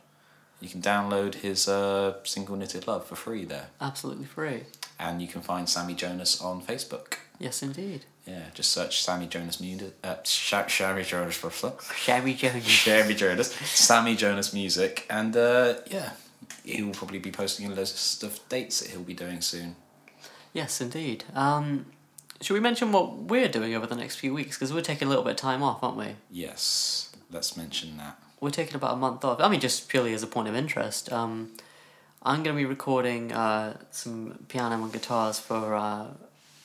[0.62, 4.64] You can download his uh, single "Knitted Love" for free there, Absolutely free.
[5.02, 7.16] And you can find Sammy Jonas on Facebook.
[7.40, 8.06] Yes, indeed.
[8.28, 9.96] Yeah, just search Sammy Jonas music.
[10.04, 11.92] Uh, Sh- Sammy Jonas for Flux.
[11.96, 12.64] Sherry Jonas.
[12.66, 16.12] Sherry Jonas, Sammy Jonas music, and uh, yeah,
[16.64, 19.76] he will probably be posting a list of dates that he'll be doing soon.
[20.54, 21.24] Yes, indeed.
[21.34, 21.88] Um,
[22.42, 24.56] should we mention what we're doing over the next few weeks?
[24.58, 26.16] Because we're taking a little bit of time off, aren't we?
[26.30, 28.20] Yes, let's mention that.
[28.40, 29.40] We're taking about a month off.
[29.40, 31.12] I mean, just purely as a point of interest.
[31.12, 31.52] Um,
[32.24, 36.06] I'm going to be recording uh, some piano and guitars for uh,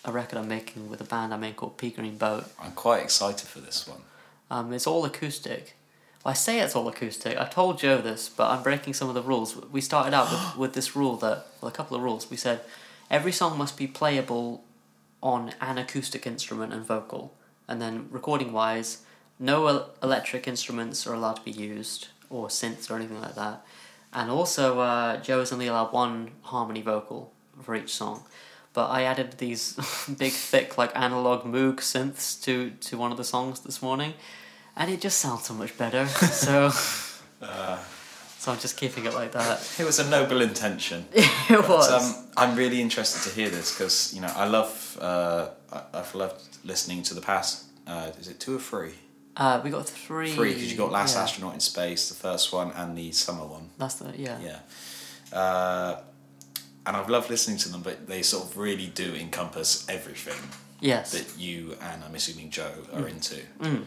[0.05, 2.45] a record I'm making with a band I'm in called Pea Green Boat.
[2.61, 4.03] I'm quite excited for this one.
[4.51, 5.75] Um, it's all acoustic.
[6.23, 7.39] Well, I say it's all acoustic.
[7.39, 9.57] I told Joe this, but I'm breaking some of the rules.
[9.73, 12.31] We started out with, with this rule that, well, a couple of rules.
[12.31, 12.61] We said
[13.11, 14.63] every song must be playable
[15.23, 17.33] on an acoustic instrument and vocal.
[17.67, 19.05] And then recording wise,
[19.39, 23.65] no el- electric instruments are allowed to be used, or synths or anything like that.
[24.13, 28.23] And also, uh, Joe is only allowed one harmony vocal for each song.
[28.73, 29.75] But I added these
[30.19, 34.15] big, thick, like analog Moog synths to, to one of the songs this morning,
[34.77, 36.07] and it just sounds so much better.
[36.47, 36.71] So,
[38.39, 39.61] so I'm just keeping it like that.
[39.79, 41.05] It was a noble intention.
[41.13, 42.17] it But, was.
[42.17, 45.49] um, I'm really interested to hear this because you know I love uh,
[45.93, 47.65] I've loved listening to the past.
[47.87, 48.95] Uh, is it two or three?
[49.37, 50.33] Uh, we got three.
[50.33, 53.45] Three because you got Last yeah, Astronaut in Space, the first one, and the summer
[53.47, 53.71] one.
[53.79, 54.39] That's the yeah.
[54.41, 55.39] Yeah.
[55.39, 56.01] Uh,
[56.87, 60.39] and I've loved listening to them, but they sort of really do encompass everything
[60.81, 61.11] Yes.
[61.13, 63.37] that you and I'm assuming Joe are into.
[63.61, 63.85] Mm.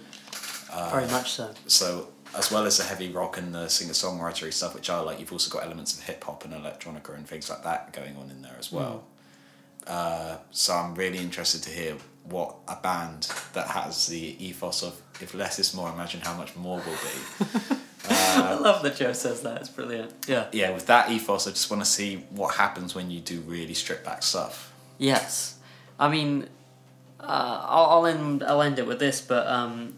[0.91, 1.51] Very much so.
[1.67, 5.19] So as well as the heavy rock and the singer songwritery stuff, which I like,
[5.19, 8.29] you've also got elements of hip hop and electronica and things like that going on
[8.29, 9.05] in there as well.
[9.88, 15.01] Uh, so I'm really interested to hear what a band that has the ethos of
[15.21, 17.75] if less is more, imagine how much more will be.
[18.10, 19.62] I love that Joe says that.
[19.62, 20.13] It's brilliant.
[20.27, 20.47] Yeah.
[20.51, 23.73] yeah, with that ethos, I just want to see what happens when you do really
[23.73, 24.73] stripped back stuff.
[24.97, 25.58] Yes,
[25.99, 26.47] I mean,
[27.19, 29.93] uh, I'll, I'll end I'll end it with this, but um,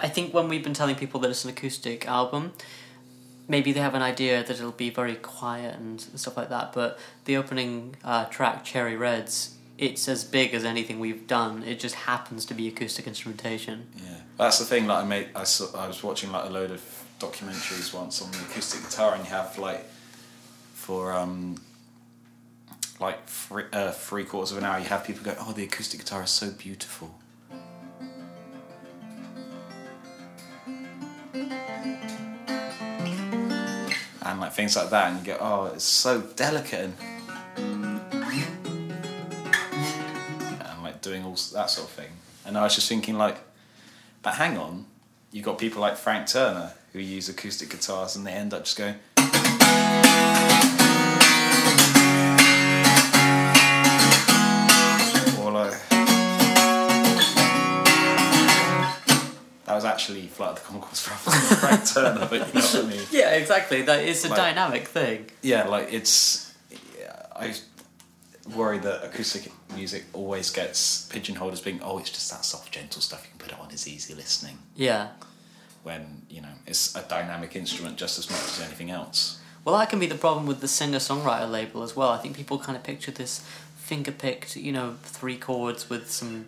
[0.00, 2.52] I think when we've been telling people that it's an acoustic album,
[3.48, 6.72] maybe they have an idea that it'll be very quiet and stuff like that.
[6.72, 11.62] But the opening uh, track, Cherry Reds, it's as big as anything we've done.
[11.62, 13.88] It just happens to be acoustic instrumentation.
[13.96, 14.86] Yeah, that's the thing.
[14.86, 18.30] Like I made, I saw, I was watching like a load of documentaries once on
[18.30, 19.84] the acoustic guitar, and you have like
[20.74, 21.56] for um
[23.00, 26.00] like three, uh, three quarters of an hour, you have people go, "Oh, the acoustic
[26.00, 27.14] guitar is so beautiful."
[34.22, 36.90] And like things like that, and you go, "Oh, it's so delicate."
[37.56, 38.00] And
[40.60, 42.10] and like doing all that sort of thing.
[42.44, 43.36] And I was just thinking like,
[44.22, 44.86] but hang on,
[45.32, 48.78] you've got people like Frank Turner who use acoustic guitars and they end up just
[48.78, 48.96] going.
[55.40, 55.72] Or like.
[59.66, 61.16] That was actually Flight of the Conchords from
[61.58, 63.06] Frank Turner, but you know what I mean.
[63.12, 63.82] Yeah, exactly.
[63.82, 65.26] That is a Like- dynamic thing.
[65.42, 66.52] Yeah, like it's.
[66.98, 67.54] Yeah, I
[68.54, 73.00] worry that acoustic music always gets pigeonholed as being, oh, it's just that soft, gentle
[73.02, 73.22] stuff.
[73.24, 74.58] You can put it on, it's easy listening.
[74.74, 75.08] Yeah.
[75.84, 79.40] When you know it's a dynamic instrument just as much as anything else.
[79.64, 82.10] Well, that can be the problem with the singer songwriter label as well.
[82.10, 83.40] I think people kind of picture this
[83.76, 86.46] finger picked, you know, three chords with some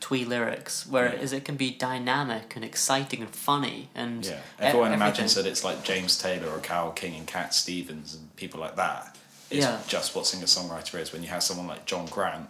[0.00, 4.92] twee lyrics, whereas it can be dynamic and exciting and funny and Yeah, e- everyone
[4.92, 5.06] everything.
[5.08, 8.76] imagines that it's like James Taylor or Carole King and Cat Stevens and people like
[8.76, 9.16] that.
[9.50, 9.78] It's Yeah.
[9.88, 11.12] just what singer songwriter is.
[11.12, 12.48] When you have someone like John Grant,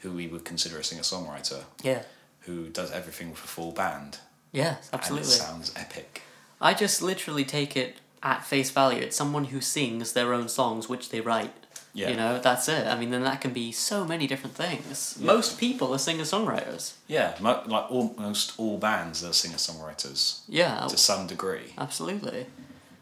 [0.00, 2.02] who we would consider a singer songwriter, Yeah.
[2.40, 4.18] who does everything with a full band,
[4.52, 5.28] Yeah, and absolutely.
[5.28, 6.22] it sounds epic.
[6.60, 9.02] I just literally take it at face value.
[9.02, 11.52] It's someone who sings their own songs, which they write.
[11.94, 12.08] Yeah.
[12.08, 12.86] You know, that's it.
[12.86, 15.16] I mean, then that can be so many different things.
[15.18, 15.26] Yeah.
[15.26, 16.92] Most people are singer songwriters.
[17.06, 22.46] Yeah, mo- like almost all bands are singer songwriters Yeah, to some degree, absolutely.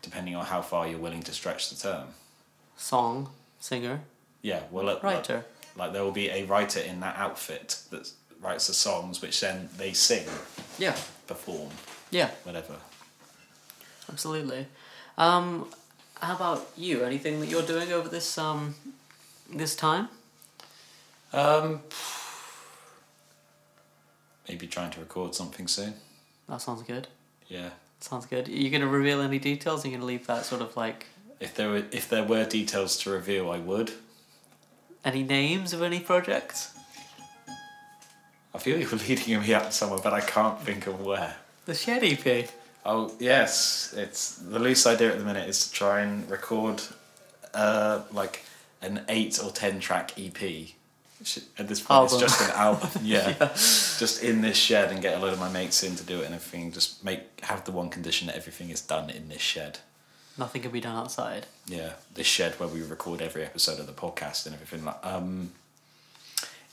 [0.03, 2.15] depending on how far you're willing to stretch the term.
[2.91, 3.29] Song,
[3.61, 4.01] singer,
[4.41, 5.45] Yeah, well, like, writer.
[5.77, 9.69] like there will be a writer in that outfit that writes the songs, which then
[9.77, 10.27] they sing,
[10.79, 11.69] Yeah, perform,
[12.11, 12.77] yeah, whatever.
[14.11, 14.67] absolutely.
[15.19, 15.69] Um,
[16.23, 17.05] how about you?
[17.05, 18.75] Anything that you're doing over this um,
[19.55, 20.09] this time?
[21.35, 21.83] Um,
[24.49, 25.95] maybe trying to record something soon.
[26.49, 27.09] That sounds good.
[27.49, 27.71] Yeah.
[28.01, 28.49] Sounds good.
[28.49, 29.85] Are you going to reveal any details?
[29.85, 31.07] Are you going to leave that sort of like
[31.41, 33.93] If there were if there were details to reveal, I would.
[35.05, 36.75] any names of any projects?
[38.55, 41.37] I feel you were leading me up somewhere, but I can't think of where.
[41.67, 42.49] The Shed EP.
[42.85, 46.83] Oh yes, it's the loose idea at the minute is to try and record,
[47.55, 48.45] uh, like
[48.83, 50.69] an eight or ten track EP.
[51.59, 52.07] At this point, Album.
[52.07, 52.89] it's just an album.
[53.03, 56.21] Yeah, just in this shed and get a load of my mates in to do
[56.21, 56.73] it and everything.
[56.73, 59.81] Just make have the one condition that everything is done in this shed.
[60.41, 61.45] Nothing can be done outside.
[61.67, 64.87] Yeah, this shed where we record every episode of the podcast and everything.
[64.87, 65.53] Like, um,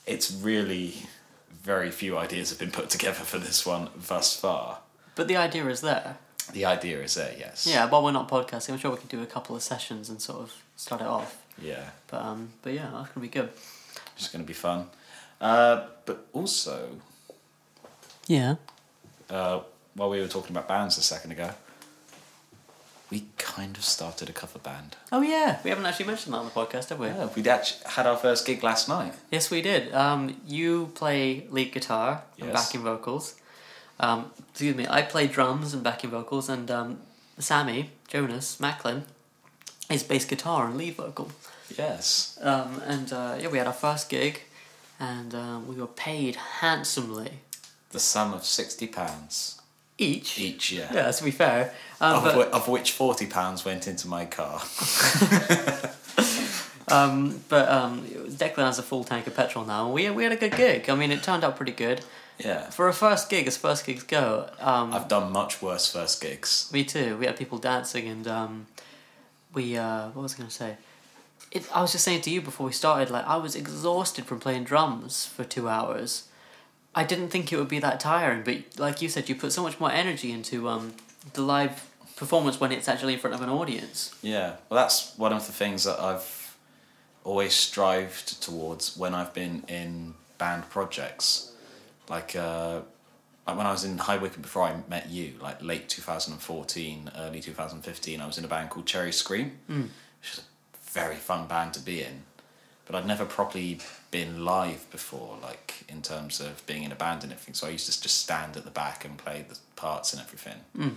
[0.06, 0.96] it's really
[1.64, 4.78] very few ideas have been put together for this one thus far.
[5.16, 6.16] But the idea is there.
[6.54, 7.68] The idea is there, yes.
[7.68, 10.22] Yeah, while we're not podcasting, I'm sure we can do a couple of sessions and
[10.22, 11.44] sort of start it off.
[11.62, 11.90] Yeah.
[12.08, 13.50] But um, but yeah, that's gonna be good.
[14.16, 14.86] It's going to be fun.
[15.42, 16.90] Uh, but also,
[18.28, 18.56] Yeah.
[19.30, 19.60] uh,
[19.94, 21.52] while we were talking about bands a second ago,
[23.10, 24.96] we kind of started a cover band.
[25.12, 27.08] Oh yeah, we haven't actually mentioned that on the podcast, have we?
[27.08, 29.14] Yeah, we'd actually had our first gig last night.
[29.32, 29.94] Yes, we did.
[29.94, 33.36] Um, you play lead guitar and backing vocals.
[34.00, 37.00] Um, excuse me, I play drums and backing vocals, and um,
[37.40, 39.06] Sammy Jonas Macklin
[39.90, 41.32] is bass guitar and lead vocal.
[41.78, 42.38] Yes.
[42.42, 44.42] Um, and uh, yeah, we had our first gig,
[45.00, 47.40] and um, we were paid handsomely
[47.92, 49.57] The sum of £60
[49.98, 50.40] each.
[50.40, 50.90] each year.
[50.94, 51.74] Yeah, to be fair.
[52.00, 54.62] Um, Of, but, of which £40 went into my car.
[56.90, 60.32] um, but um, Declan has a full tank of petrol now, and we we had
[60.32, 60.90] a good gig.
[60.90, 62.02] I mean, it turned out pretty good
[62.40, 62.70] Yeah.
[62.70, 64.50] for a first gig, as first gigs go.
[64.60, 66.70] Um, I've done much worse first gigs.
[66.72, 67.18] Me too.
[67.18, 68.68] We had people dancing, and um,
[69.54, 70.78] we uh, what was I going to say?
[71.52, 74.40] It, I was just saying to you before we started, like I was exhausted from
[74.40, 76.28] playing drums for two hours.
[76.98, 79.62] I didn't think it would be that tiring, but like you said, you put so
[79.62, 80.96] much more energy into um,
[81.34, 84.16] the live performance when it's actually in front of an audience.
[84.24, 86.58] Yeah, well, that's one of the things that I've
[87.24, 91.52] always strived towards when I've been in band projects.
[92.10, 92.82] Like, uh,
[93.46, 97.42] like when I was in High Wycombe before I met you, like late 2014, early
[97.42, 101.76] 2015, I was in a band called Cherry Scream, which is a very fun band
[101.76, 102.24] to be in.
[102.88, 103.80] But I'd never properly
[104.12, 107.54] been live before, like in terms of being in a band and everything.
[107.54, 110.96] So I used to just stand at the back and play the parts and everything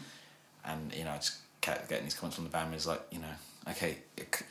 [0.65, 2.75] and you know I just kept getting these comments from the band.
[2.75, 3.35] It's like you know,
[3.69, 3.99] okay,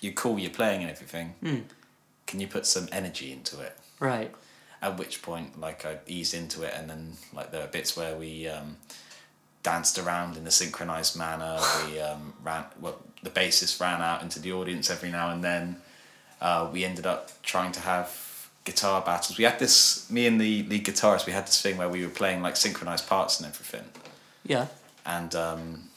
[0.01, 1.35] you're cool, you're playing and everything.
[2.27, 3.77] Can you put some energy into it?
[3.99, 4.33] Right.
[4.81, 8.15] At which point, like I eased into it, and then like there were bits where
[8.15, 8.77] we um,
[9.63, 11.59] danced around in a synchronized manner.
[11.87, 15.81] we um, ran, well, the bassist ran out into the audience every now and then.
[16.41, 19.37] Uh, we ended up trying to have guitar battles.
[19.37, 22.09] We had this, me and the lead guitarist, we had this thing where we were
[22.11, 23.83] playing like synchronized parts and everything
[24.45, 24.67] Yeah.
[25.05, 25.89] and um,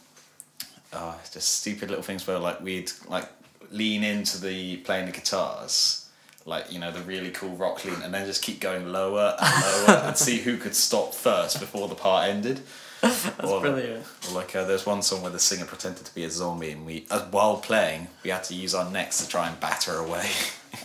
[0.93, 3.28] uh, just stupid little things where like we'd like
[3.70, 6.09] lean into the playing the guitars,
[6.45, 9.64] like you know the really cool rock lean, and then just keep going lower and
[9.86, 12.61] lower and see who could stop first before the part ended.
[13.03, 14.07] That's Or- brilliant.
[14.30, 16.86] Or like uh, there's one song where the singer pretended to be a zombie, and
[16.86, 20.30] we, uh, while playing, we had to use our necks to try and batter away,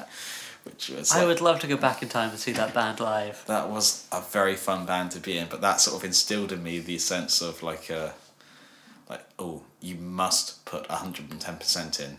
[0.63, 2.99] which was I like- would love to go back in time and see that band
[2.99, 3.43] live.
[3.47, 5.47] that was a very fun band to be in.
[5.47, 8.09] But that sort of instilled in me the sense of like, uh,
[9.09, 12.17] like oh, you must put hundred and ten percent in.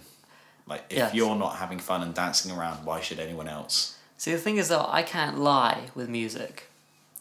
[0.67, 1.15] Like if Yes.
[1.15, 3.97] you're not having fun and dancing around, why should anyone else?
[4.17, 6.68] See, the thing is, though, I can't lie with music.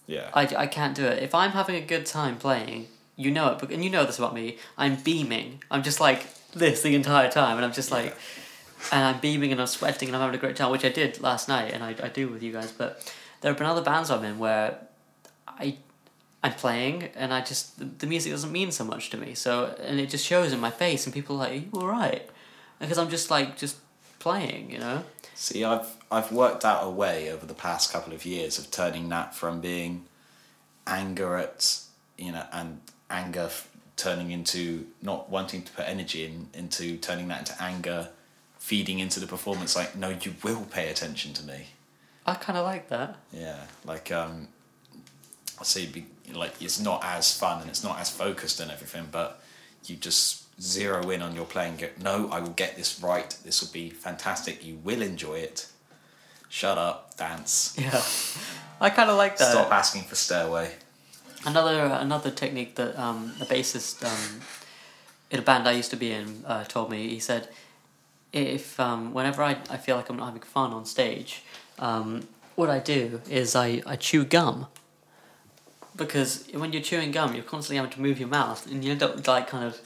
[0.08, 0.30] Yeah.
[0.34, 1.22] I, I can't do it.
[1.22, 4.34] If I'm having a good time playing, you know it, and you know this about
[4.34, 5.62] me, I'm beaming.
[5.70, 8.16] I'm just like this the entire time, and I'm just like,
[8.91, 11.22] and I'm beaming and I'm sweating and I'm having a great time, which I did
[11.22, 12.72] last night, and I, I do with you guys.
[12.72, 14.80] But there have been other bands I'm in where
[15.47, 15.78] I
[16.43, 19.34] I'm playing and I just the, the music doesn't mean so much to me.
[19.34, 21.88] So and it just shows in my face, and people are like, "Are you all
[21.88, 22.30] right?"
[22.80, 23.78] Because I'm just like just
[24.20, 25.03] playing, you know.
[25.39, 29.09] See, I've I've worked out a way over the past couple of years of turning
[29.09, 30.05] that from being
[30.88, 31.79] anger at
[32.17, 32.81] you know and
[33.11, 38.09] anger f- turning into not wanting to put energy in into turning that into anger
[38.57, 41.67] feeding into the performance like no you will pay attention to me
[42.25, 43.17] I kind of like that.
[43.31, 44.47] yeah like um
[45.59, 49.09] I say be, like it's not as fun and it's not as focused and everything
[49.11, 49.39] but
[49.85, 53.30] you just zero in on your playing go no I will get this right.
[53.43, 54.66] This will be fantastic.
[54.66, 55.68] You will enjoy it.
[56.49, 57.16] Shut up.
[57.18, 57.76] Dance.
[57.80, 58.01] Yeah,
[58.80, 59.51] I kind of like that.
[59.51, 60.72] stop asking for stairway.
[61.45, 64.41] Another another technique that um, the bassist um,
[65.32, 67.10] in a band I used to be in uh, told me.
[67.10, 67.49] He said,
[68.34, 71.43] if um, whenever I, I feel like I'm not having fun on stage,
[71.80, 74.68] um, what I do is I, I chew gum.
[75.95, 79.01] Because when you're chewing gum, you're constantly having to move your mouth, and you end
[79.01, 79.80] up like kind of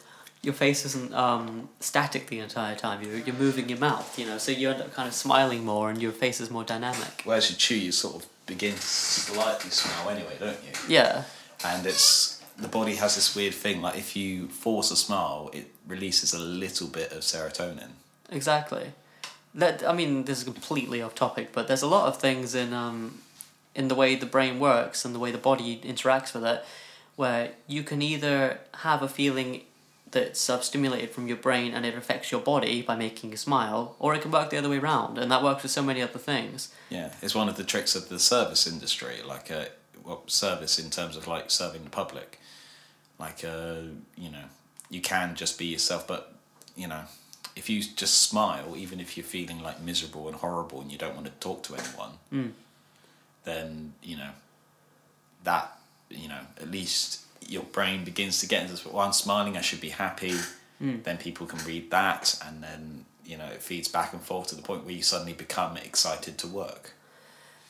[0.43, 3.01] your face isn't um, static the entire time.
[3.03, 5.89] You're you're moving your mouth, you know, so you end up kind of smiling more,
[5.89, 7.21] and your face is more dynamic.
[7.25, 11.23] whereas you chew you sort of begin to slightly smile anyway don't you Yeah,
[11.63, 15.67] and it's the body has this weird thing like if you force a smile it
[15.87, 17.89] releases a little bit of serotonin
[18.29, 18.93] Exactly.
[19.53, 22.73] That I mean, this is completely off topic, but there's a lot of things in
[22.73, 23.19] um,
[23.75, 26.63] in the way the brain works and the way the body interacts with it,
[27.17, 29.61] where you can either have a feeling
[30.11, 33.95] that's uh, stimulated from your brain and it affects your body by making you smile,
[33.99, 36.19] or it can work the other way around, and that works with so many other
[36.19, 36.73] things.
[36.89, 39.69] Yeah, it's one of the tricks of the service industry, like a
[40.03, 42.39] well, service in terms of like serving the public.
[43.19, 43.75] Like, uh,
[44.17, 44.45] you know,
[44.89, 46.33] you can just be yourself, but
[46.75, 47.01] you know,
[47.55, 51.15] if you just smile, even if you're feeling like miserable and horrible and you don't
[51.15, 52.51] want to talk to anyone, Mm.
[53.43, 54.31] then you know
[55.43, 55.77] that
[56.09, 57.20] you know at least
[57.51, 58.85] your brain begins to get into this.
[58.85, 59.57] Well, I'm smiling.
[59.57, 60.35] I should be happy.
[60.81, 61.03] Mm.
[61.03, 64.55] Then people can read that, and then you know it feeds back and forth to
[64.55, 66.93] the point where you suddenly become excited to work.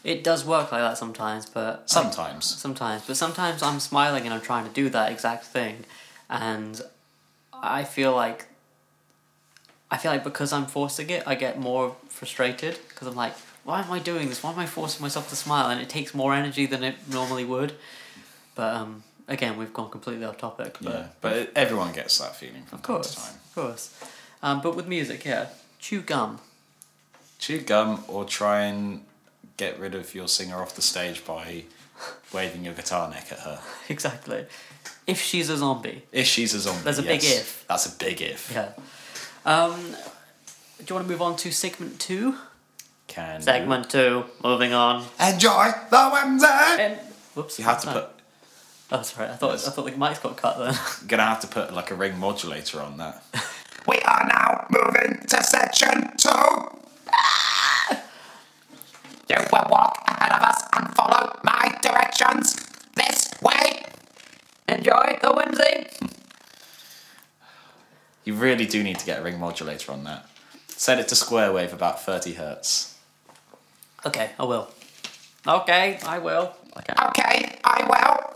[0.03, 2.45] It does work like that sometimes, but Sometimes.
[2.45, 5.75] sometimes but sometimes i'm smiling and i'm trying to do that exact thing
[6.27, 6.81] and
[7.53, 8.47] i feel like
[9.91, 13.81] i feel like because i'm forcing it i get more frustrated because i'm like why
[13.83, 16.33] am i doing this why am i forcing myself to smile and it takes more
[16.33, 17.73] energy than it normally would
[18.55, 22.63] but um again we've gone completely off topic but Yeah, but everyone gets that feeling
[22.63, 23.33] from of time course to time.
[23.35, 24.03] of course
[24.43, 25.47] um, but with music yeah
[25.79, 26.39] chew gum
[27.39, 29.03] Chew gum or try and
[29.57, 31.63] get rid of your singer off the stage by
[32.31, 33.59] waving your guitar neck at her.
[33.89, 34.45] exactly
[35.07, 36.83] if she's a zombie If she's a zombie.
[36.83, 37.65] There's a big if.
[37.67, 38.51] That's a big if.
[38.53, 38.69] yeah
[39.45, 39.73] um
[40.77, 42.35] do you want to move on to segment two
[43.07, 45.03] Can you- Segment two, moving on.
[45.19, 46.45] Enjoy the whimsy.
[46.47, 46.97] And
[47.35, 48.09] whoops, You have to put.
[48.91, 49.29] Oh, sorry.
[49.29, 49.67] I thought Yes.
[49.67, 50.73] I thought the mics got cut then.
[50.73, 53.23] You're gonna have to put like a ring modulator on that.
[53.87, 56.29] We are now moving to section two.
[59.27, 62.55] You will walk ahead of us and follow my directions.
[62.95, 63.83] This way.
[64.69, 65.87] Enjoy the whimsy.
[68.23, 70.27] You really do need to get a ring modulator on that.
[70.67, 72.95] Set it to square wave about thirty hertz.
[74.05, 74.67] Okay, I will.
[75.47, 76.55] Okay, I will.
[76.77, 76.93] Okay.
[77.07, 78.30] Okay, I will.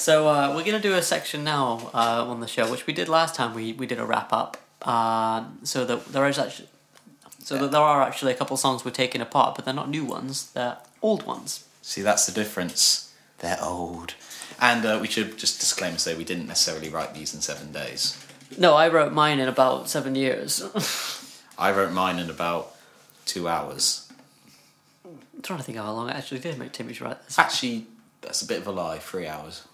[0.00, 3.06] So uh, we're gonna do a section now uh, on the show, which we did
[3.06, 3.54] last time.
[3.54, 4.56] We we did a wrap up.
[4.80, 6.68] Uh, so that there is actually,
[7.40, 10.06] so that there are actually a couple songs we're taking apart, but they're not new
[10.06, 10.52] ones.
[10.52, 11.66] They're old ones.
[11.82, 13.12] See, that's the difference.
[13.40, 14.14] They're old.
[14.58, 17.70] And uh, we should just disclaim and say we didn't necessarily write these in seven
[17.70, 18.16] days.
[18.56, 20.62] No, I wrote mine in about seven years.
[21.58, 22.74] I wrote mine in about
[23.26, 24.10] two hours.
[25.04, 27.38] I'm trying to think how long it actually did make Timmy write this.
[27.38, 27.86] Actually,
[28.22, 28.98] that's a bit of a lie.
[28.98, 29.66] Three hours.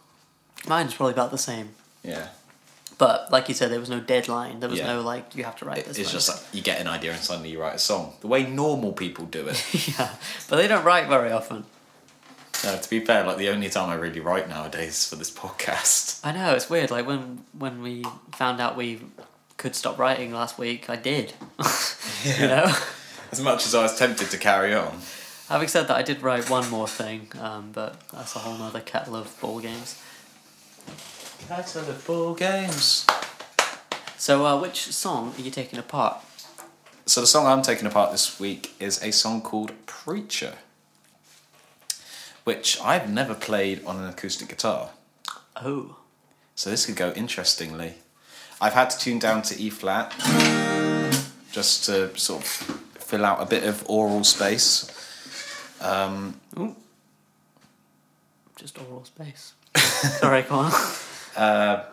[0.69, 1.71] Mine's probably about the same.
[2.03, 2.29] Yeah.
[2.99, 4.61] But like you said, there was no deadline.
[4.61, 4.87] There was Yeah.
[4.95, 5.99] no like you have to write It- this.
[5.99, 8.15] it's just like you get an idea and suddenly you write a song.
[8.21, 9.63] The way normal people do it.
[9.99, 10.11] yeah,
[10.49, 11.67] but they don't write very often.
[12.65, 15.31] no, to be fair, like the only time I really write nowadays is for this
[15.45, 16.21] podcast.
[16.25, 16.91] I know it's weird.
[16.91, 18.03] Like when when we
[18.33, 19.01] found out we
[19.59, 21.35] could stop writing last week, I did.
[22.25, 22.75] You know.
[23.31, 25.01] As much as I was tempted to carry on.
[25.49, 28.81] Having said that, I did write one more thing, um, but that's a whole nother
[28.81, 29.97] kettle of ball games.
[31.49, 33.07] That's a ball games.
[34.19, 36.19] So, uh, which song are you taking apart?
[37.05, 40.55] So the song I'm taking apart this week is a song called Preacher,
[42.43, 44.91] which I've never played on an acoustic guitar.
[45.63, 45.99] Oh,
[46.57, 47.95] So this could go interestingly.
[48.61, 50.13] I've had to tune down to E flat
[51.53, 54.91] just to sort of fill out a bit of oral space.
[55.81, 56.41] Um,
[58.57, 59.53] just oral space.
[59.77, 60.73] Sorry, come on.
[61.37, 61.85] Uh,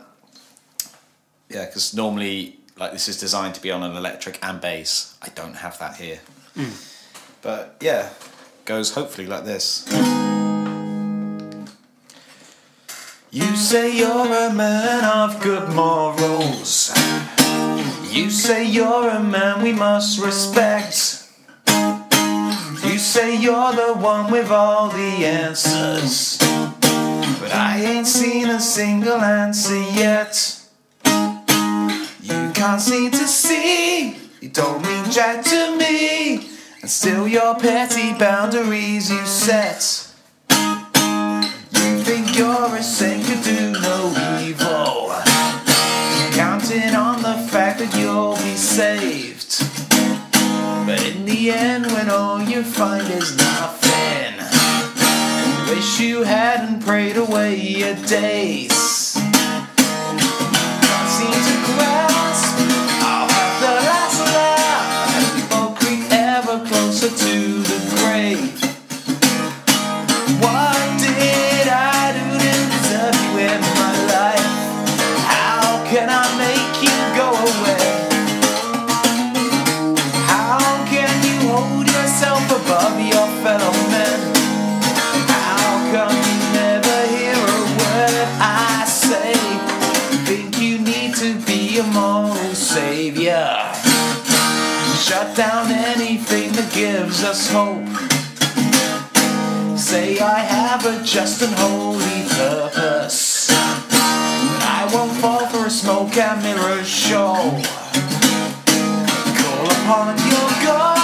[1.49, 5.15] yeah, because normally, like this is designed to be on an electric and bass.
[5.21, 6.19] I don't have that here.
[7.41, 8.09] But yeah,
[8.65, 9.85] goes hopefully like this.
[13.31, 16.93] You say you're a man of good morals.
[18.11, 21.27] You say you're a man we must respect.
[22.85, 26.37] You say you're the one with all the answers.
[27.43, 30.61] But I ain't seen a single answer yet.
[32.21, 36.47] You can't seem to see, you don't mean jack to me.
[36.81, 40.07] And still your petty boundaries you set.
[40.49, 45.11] You think you're a saint, could do no evil.
[46.31, 49.59] Counting on the fact that you'll be saved.
[50.87, 54.42] But in the end, when all you find is nothing, you
[55.75, 59.15] wish you hadn't prayed away your days.
[59.15, 62.12] Can't seem to grasp
[95.35, 97.87] Down anything that gives us hope.
[99.75, 103.49] Say I have a just and holy purpose.
[103.49, 107.33] I won't fall for a smoke and mirror show.
[109.41, 111.02] Call upon your God,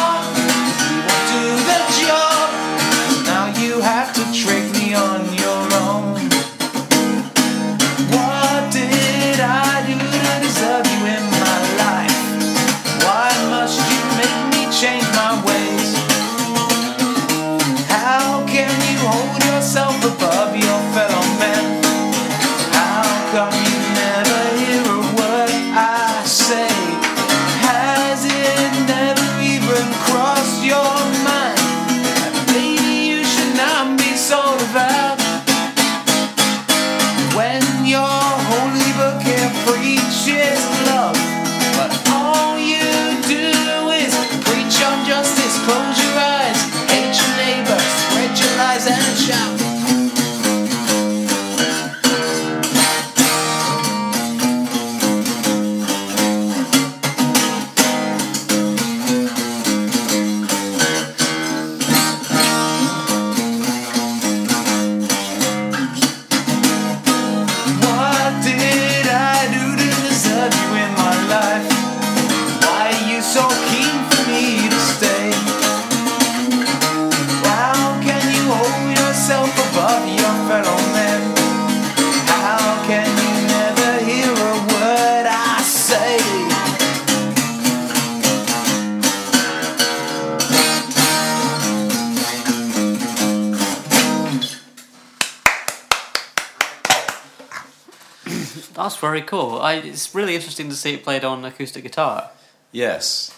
[99.20, 99.60] very cool.
[99.60, 102.30] I, it's really interesting to see it played on acoustic guitar.
[102.72, 103.36] Yes.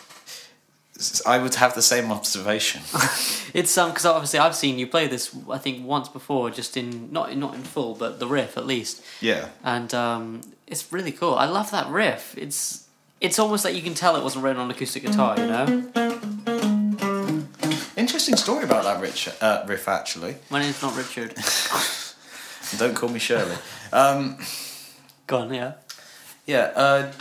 [1.25, 2.82] I would have the same observation.
[3.53, 7.11] It's um because obviously I've seen you play this I think once before, just in
[7.11, 9.49] not not in full, but the riff at least, yeah.
[9.61, 11.36] and um it's really cool.
[11.36, 12.34] I love that riff.
[12.38, 12.88] It's
[13.19, 15.65] it's almost like you can tell it wasn't written on acoustic guitar, you know.
[17.97, 20.36] Interesting story about that Rich, uh, riff, actually.
[20.49, 21.36] My name's not Richard.
[22.77, 23.57] Don't call me Shirley.
[23.91, 24.38] Um,
[25.32, 25.71] Go on, yeah.
[26.45, 27.11] Yeah, uh,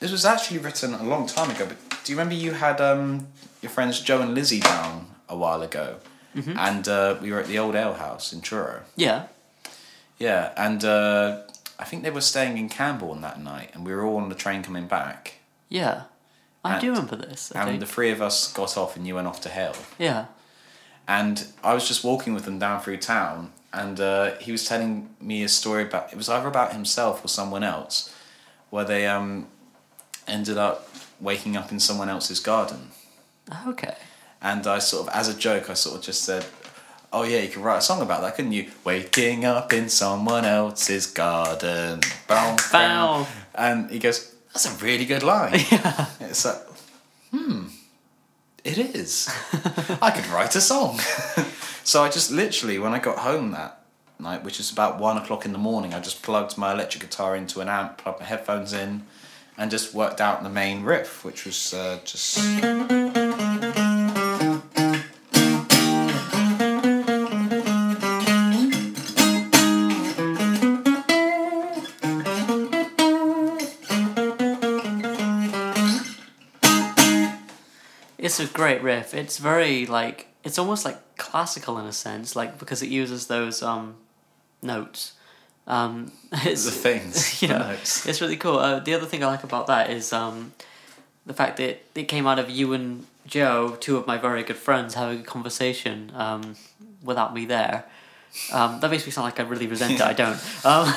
[0.00, 1.64] this was actually written a long time ago.
[1.68, 3.28] But do you remember you had um,
[3.62, 5.98] your friends Joe and Lizzie down a while ago,
[6.34, 8.80] and uh, we were at the old ale house in Truro.
[8.96, 9.26] Yeah.
[10.18, 11.42] Yeah, and uh,
[11.78, 14.34] I think they were staying in Camborne that night, and we were all on the
[14.34, 15.34] train coming back.
[15.68, 16.02] Yeah.
[16.64, 17.52] I do remember this.
[17.54, 17.80] I And think.
[17.80, 19.76] the three of us got off, and you went off to Hayle.
[19.98, 20.26] yeah.
[21.08, 25.10] And I was just walking with him down through town, and uh, he was telling
[25.20, 28.14] me a story about it was either about himself or someone else,
[28.70, 29.48] where they um,
[30.28, 30.88] ended up
[31.20, 32.90] waking up in someone else's garden.
[33.66, 33.94] Okay.
[34.40, 36.44] And I sort of, as a joke, I sort of just said,
[37.12, 38.70] "Oh yeah, you could write a song about that, couldn't you?
[38.84, 43.26] Waking up in someone else's garden." Bow, Bow.
[43.54, 46.06] And he goes, "That's a really good line." Yeah.
[46.20, 46.56] It's like,
[47.30, 47.66] hmm,
[48.64, 49.28] it is.
[50.00, 50.98] I could write a song.
[51.84, 53.82] so I just literally, when I got home that
[54.18, 57.36] night, which is about one o'clock in the morning, I just plugged my electric guitar
[57.36, 59.04] into an amp, plugged my headphones in,
[59.58, 62.38] and just worked out the main riff, which was uh, just.
[78.40, 79.12] It's a great riff.
[79.14, 83.62] It's very like it's almost like classical in a sense, like because it uses those
[83.62, 83.96] um
[84.62, 85.12] notes.
[85.66, 88.06] Um, it's The things, the yeah, notes.
[88.06, 88.58] it's really cool.
[88.58, 90.52] Uh, the other thing I like about that is um,
[91.26, 94.56] the fact that it came out of you and Joe, two of my very good
[94.56, 96.56] friends, having a conversation um,
[97.04, 97.84] without me there.
[98.52, 100.00] Um, that makes me sound like I really resent it.
[100.00, 100.40] I don't.
[100.64, 100.88] Um,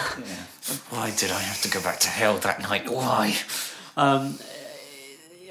[0.90, 2.90] Why did I have to go back to Hayle that night?
[2.90, 3.36] Why?
[3.98, 4.40] Um,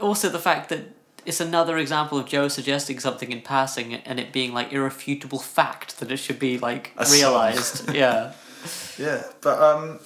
[0.01, 0.81] also, the fact that
[1.27, 6.01] it's another example of Joe suggesting something in passing and it being like irrefutable fact
[6.01, 7.93] that it should be like A realized.
[7.95, 8.33] yeah.
[8.99, 10.01] Yeah, but um,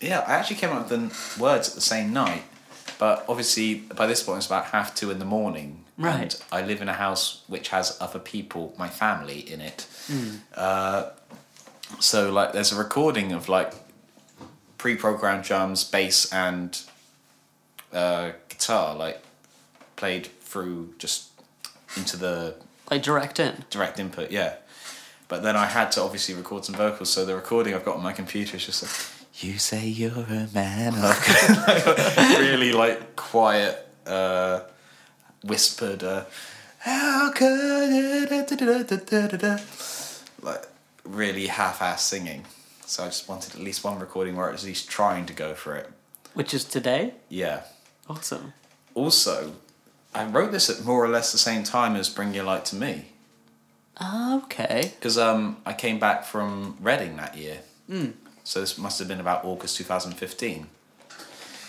[0.00, 2.42] yeah, I actually came up with the words at the same night.
[2.98, 5.84] But obviously, by this point, it's about half two in the morning.
[5.96, 6.34] Right.
[6.34, 9.86] And I live in a house which has other people, my family, in it.
[10.54, 11.10] Uh,
[12.00, 13.72] so, like, there's a recording of, like,
[14.78, 16.80] pre programmed drums, bass, and
[17.92, 19.22] uh, guitar, like,
[19.96, 21.30] played through just
[21.96, 22.54] into the
[22.90, 23.64] Like direct in.
[23.70, 24.54] direct input, yeah.
[25.26, 28.02] But then I had to obviously record some vocals, so the recording I've got on
[28.04, 33.74] my computer is just like, "You say you're a man of really like quiet,
[34.06, 34.60] uh,
[35.42, 36.24] whispered, uh,
[36.78, 38.30] how could
[40.42, 40.62] like
[41.04, 42.44] really half-ass singing.
[42.86, 45.32] So I just wanted at least one recording where I was at least trying to
[45.32, 45.90] go for it.
[46.34, 47.14] Which is today.
[47.28, 47.62] Yeah.
[48.08, 48.52] Awesome.
[48.94, 49.54] Also,
[50.14, 52.76] I wrote this at more or less the same time as Bring Your Light to
[52.76, 53.06] Me.
[54.00, 54.92] Okay.
[54.94, 57.58] Because um, I came back from Reading that year.
[58.44, 60.66] So this must have been about August 2015.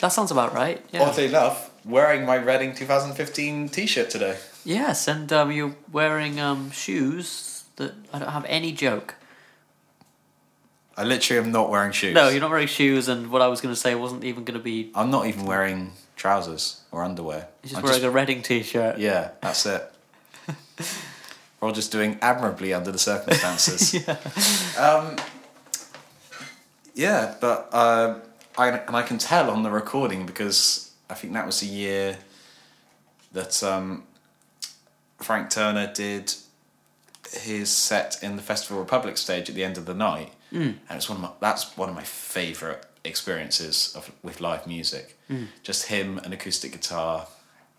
[0.01, 0.83] That sounds about right.
[0.91, 1.03] Yeah.
[1.03, 4.37] Oddly enough, wearing my Reading 2015 t shirt today.
[4.63, 9.15] Yes, and um, you're wearing um, shoes that I don't have any joke.
[10.97, 12.13] I literally am not wearing shoes.
[12.13, 14.57] No, you're not wearing shoes, and what I was going to say wasn't even going
[14.57, 14.91] to be.
[14.95, 17.47] I'm not even wearing trousers or underwear.
[17.63, 18.97] You're just I'm wearing a Reading t-shirt.
[18.97, 19.91] Yeah, that's it.
[21.59, 23.93] We're all just doing admirably under the circumstances.
[24.07, 24.17] Yeah.
[24.81, 25.15] Um,
[26.93, 28.19] yeah, but uh,
[28.57, 32.17] I and I can tell on the recording because I think that was the year
[33.33, 34.03] that um,
[35.19, 36.33] Frank Turner did
[37.33, 41.09] his set in the Festival Republic stage at the end of the night, and it's
[41.09, 45.14] one of my that's one of my favorite experiences of with live music.
[45.63, 47.27] Just him, an acoustic guitar,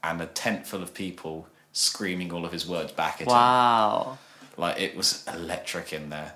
[0.03, 3.29] and a tent full of people screaming all of his words back at him.
[3.29, 4.19] Wow.
[4.57, 6.35] Like it was electric in there,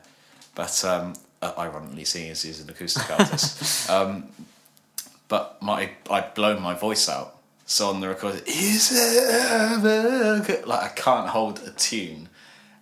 [0.54, 4.28] but um, uh, ironically, seeing as he's an acoustic artist, um,
[5.28, 7.36] but my I'd blown my voice out.
[7.64, 12.28] So on the record, is it ever like I can't hold a tune,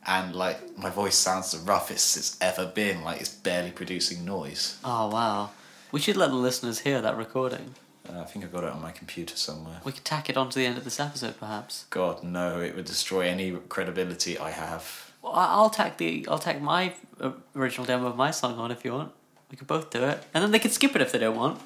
[0.06, 3.04] and like my voice sounds the roughest it's ever been.
[3.04, 4.78] Like it's barely producing noise.
[4.82, 5.50] Oh wow.
[5.92, 7.74] We should let the listeners hear that recording.
[8.08, 9.80] Uh, I think I've got it on my computer somewhere.
[9.84, 11.86] We could tack it on to the end of this episode, perhaps.
[11.90, 15.12] God no, it would destroy any credibility I have.
[15.22, 18.70] Well, I- I'll tack the I'll tack my uh, original demo of my song on
[18.70, 19.12] if you want.
[19.50, 21.60] We could both do it, and then they could skip it if they don't want.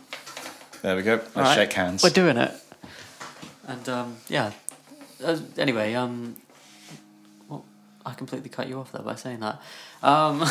[0.82, 1.14] There we go.
[1.14, 1.56] Let's Alright.
[1.56, 2.02] shake hands.
[2.02, 2.52] We're doing it.
[3.66, 4.52] And um, yeah.
[5.22, 6.36] Uh, anyway, um,
[7.48, 7.64] well,
[8.04, 9.60] I completely cut you off there by saying that.
[10.02, 10.44] Um,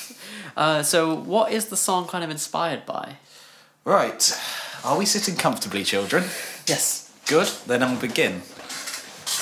[0.56, 3.16] uh, so, what is the song kind of inspired by?
[3.84, 4.40] Right.
[4.84, 6.24] Are we sitting comfortably, children?
[6.66, 7.12] Yes.
[7.26, 7.48] Good.
[7.66, 8.42] Then I'll begin.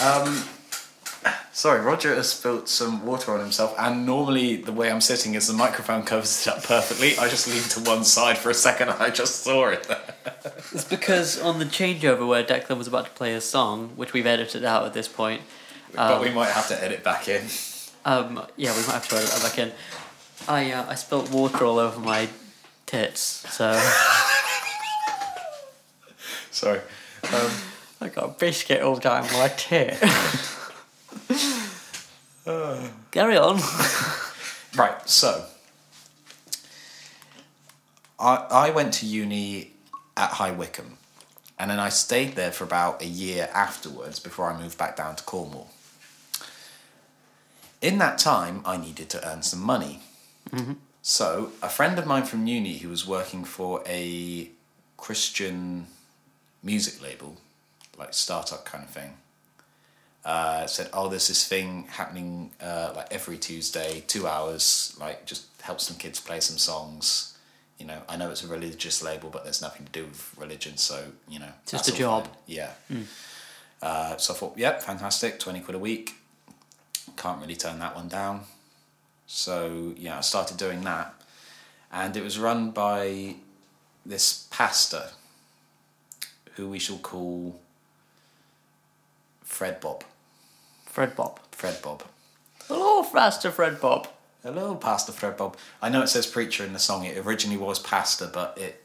[0.03, 0.45] Um,
[1.55, 5.47] Sorry, Roger has spilt some water on himself, and normally the way I'm sitting is
[5.47, 7.16] the microphone covers it up perfectly.
[7.18, 9.86] I just leaned to one side for a second and I just saw it.
[10.72, 14.26] It's because on the changeover where Declan was about to play a song, which we've
[14.26, 15.43] edited out at this point,
[15.95, 17.43] but Um, we might have to edit back in.
[18.07, 19.72] um, yeah, we might have to edit that back in.
[20.49, 22.28] I uh, I spilt water all over my
[22.86, 23.72] tits, so
[26.62, 26.80] Sorry.
[27.32, 27.50] Um,
[28.03, 29.98] I got a biscuit all down my tit.
[33.11, 33.59] Carry on.
[34.76, 35.46] right, so
[38.18, 39.72] I I went to uni
[40.14, 40.98] at High Wycombe,
[41.59, 45.16] and then I stayed there for about a year afterwards before I moved back down
[45.16, 45.70] to Cornwall.
[47.80, 50.00] In that time, I needed to earn some money.
[51.00, 54.50] So, a friend of mine from uni who was working for a
[54.98, 55.86] Christian
[56.63, 57.37] music label,
[57.99, 59.15] like startup kind of thing,
[60.25, 64.97] uh, said, "Oh, there's this thing happening uh, like every Tuesday, two hours.
[64.99, 67.37] Like, just help some kids play some songs.
[67.79, 70.77] You know, I know it's a religious label, but there's nothing to do with religion,
[70.77, 72.27] so you know, Just a job.
[72.27, 72.71] fine." Yeah.
[73.81, 76.15] Uh, so I thought, yep, fantastic, twenty quid a week.
[77.17, 78.43] Can't really turn that one down.
[79.27, 81.15] So yeah, I started doing that,
[81.91, 83.37] and it was run by
[84.07, 85.09] this pastor,
[86.57, 87.61] who we shall call
[89.42, 90.05] Fred Bob.
[90.86, 91.40] Fred Bob.
[91.50, 92.03] Fred Bob.
[92.68, 94.09] Hello, Pastor Fred Bob.
[94.42, 95.57] Hello, Pastor Fred Bob.
[95.80, 97.05] I know it says preacher in the song.
[97.05, 98.82] It originally was pastor, but it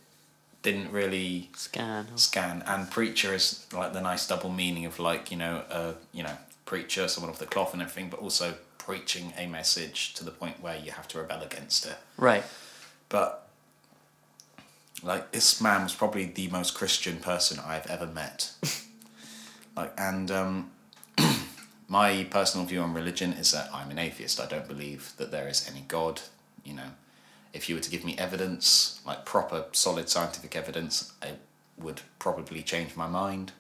[0.62, 2.08] didn't really Scan.
[2.16, 2.64] scan.
[2.68, 6.38] And preacher is like the nice double meaning of like you know, uh, you know,
[6.66, 10.62] preacher, someone off the cloth and everything, but also preaching a message to the point
[10.62, 11.96] where you have to rebel against it.
[12.18, 12.44] Right.
[13.10, 13.47] But
[15.04, 18.52] like this man was probably the most Christian person I've ever met.
[19.76, 20.72] like and um
[21.88, 24.40] my personal view on religion is that I'm an atheist.
[24.40, 26.22] I don't believe that there is any God,
[26.64, 26.92] you know.
[27.54, 31.34] If you were to give me evidence, like proper solid scientific evidence, I
[31.78, 33.54] would probably change my mind.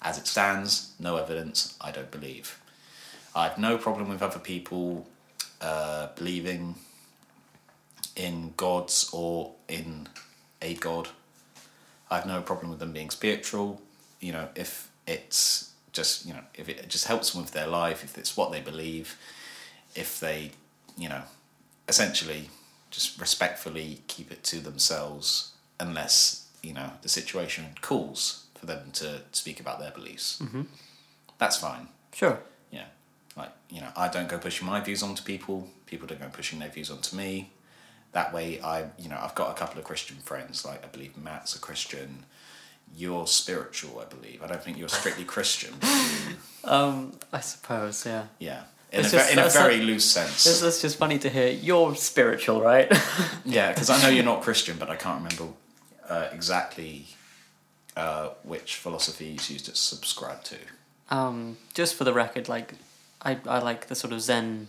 [0.00, 2.60] As it stands, no evidence, I don't believe.
[3.34, 5.06] I have no problem with other people
[5.60, 6.76] uh, believing
[8.16, 10.08] in gods or in
[10.62, 11.08] a god.
[12.10, 13.80] I have no problem with them being spiritual.
[14.20, 18.04] You know, if it's just you know, if it just helps them with their life,
[18.04, 19.16] if it's what they believe,
[19.94, 20.52] if they,
[20.96, 21.22] you know,
[21.88, 22.50] essentially
[22.90, 29.20] just respectfully keep it to themselves, unless you know the situation calls for them to
[29.32, 30.40] speak about their beliefs.
[30.42, 30.62] Mm-hmm.
[31.38, 31.88] That's fine.
[32.12, 32.40] Sure.
[32.70, 32.86] Yeah,
[33.36, 35.68] like you know, I don't go pushing my views onto people.
[35.86, 37.50] People don't go pushing their views onto me.
[38.12, 40.64] That way, I you know I've got a couple of Christian friends.
[40.64, 42.24] Like I believe Matt's a Christian.
[42.96, 44.42] You're spiritual, I believe.
[44.42, 45.74] I don't think you're strictly Christian.
[45.82, 48.24] you- Um, I suppose, yeah.
[48.38, 50.62] yeah, in a, It's ve- just- in a very like- loose It's, sense.
[50.62, 51.48] it's just funny to hear.
[51.48, 52.90] You're spiritual, right?
[53.44, 55.54] Yeah, because I know you're not Christian, but I can't remember
[56.08, 57.06] uh, exactly
[57.96, 60.56] uh, which philosophies you used to subscribe to.
[61.10, 62.74] um, just for the record, like,
[63.22, 64.68] I, I like the sort of Zen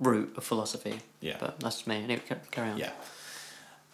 [0.00, 1.00] route of philosophy.
[1.20, 1.36] Yeah.
[1.38, 2.02] But that's me.
[2.02, 2.78] Anyway, ca- carry on.
[2.78, 2.92] Yeah.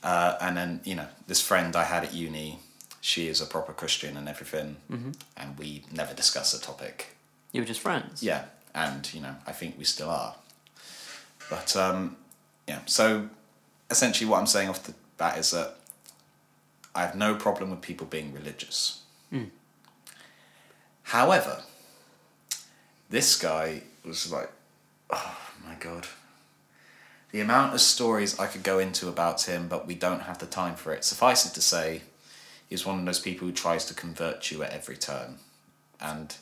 [0.02, 2.60] Uh, and then, you know, this friend I had at uni,
[3.00, 4.76] she is a proper Christian and everything,
[5.36, 7.16] and we never discuss the topic.
[7.52, 8.22] You were just friends.
[8.22, 8.44] Yeah,
[8.74, 10.36] and, you know, I think we still are.
[11.50, 12.16] But, um,
[12.68, 13.28] yeah, so
[13.90, 15.76] essentially what I'm saying off the bat is that
[16.94, 19.02] I have no problem with people being religious.
[21.02, 21.62] However,
[23.10, 24.50] this guy was like,
[25.10, 26.06] oh my god.
[27.32, 30.46] The amount of stories I could go into about him, but we don't have the
[30.46, 31.04] time for it.
[31.04, 32.02] Suffice it to say,
[32.68, 35.38] he's one of those people who tries to convert you at every turn.
[36.00, 36.34] And,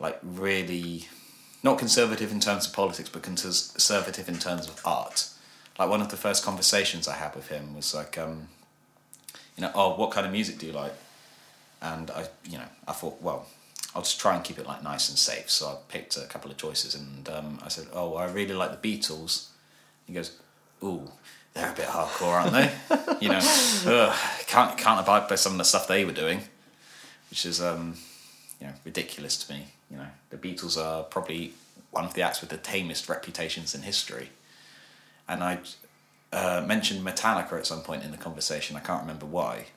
[0.00, 1.08] like, really,
[1.62, 5.28] not conservative in terms of politics, but conservative in terms of art.
[5.78, 8.48] Like, one of the first conversations I had with him was like, um,
[9.56, 10.94] you know, oh, what kind of music do you like?
[11.82, 13.46] And I, you know, I thought, well,
[13.96, 15.48] I'll just try and keep it like nice and safe.
[15.50, 18.78] So I picked a couple of choices, and um, I said, oh, I really like
[18.78, 19.48] the Beatles.
[20.06, 20.36] He goes,
[20.84, 21.10] ooh,
[21.54, 22.70] they're a bit hardcore, aren't they?
[23.22, 23.40] you know,
[23.86, 24.16] ugh,
[24.46, 26.42] can't can't abide by some of the stuff they were doing,
[27.30, 27.94] which is um,
[28.60, 29.68] you know, ridiculous to me.
[29.90, 31.54] You know, the Beatles are probably
[31.90, 34.28] one of the acts with the tamest reputations in history,
[35.26, 35.60] and I
[36.30, 38.76] uh, mentioned Metallica at some point in the conversation.
[38.76, 39.68] I can't remember why,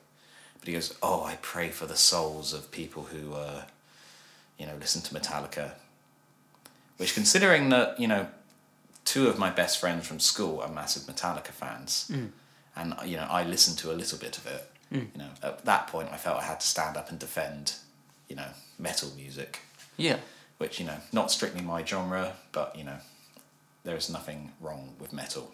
[0.59, 3.61] but he goes, "Oh, I pray for the souls of people who, uh,
[4.59, 5.71] you know, listen to Metallica."
[6.97, 8.27] Which, considering that you know,
[9.05, 12.11] two of my best friends from school are massive Metallica fans,
[12.75, 14.69] and you know, I listened to a little bit of it.
[15.13, 17.75] You know, at that point, I felt I had to stand up and defend,
[18.27, 18.47] you know,
[18.77, 19.59] metal music.
[19.97, 20.17] Yeah.
[20.57, 22.97] which you know, not strictly my genre, but you know,
[23.83, 25.53] there is nothing wrong with metal.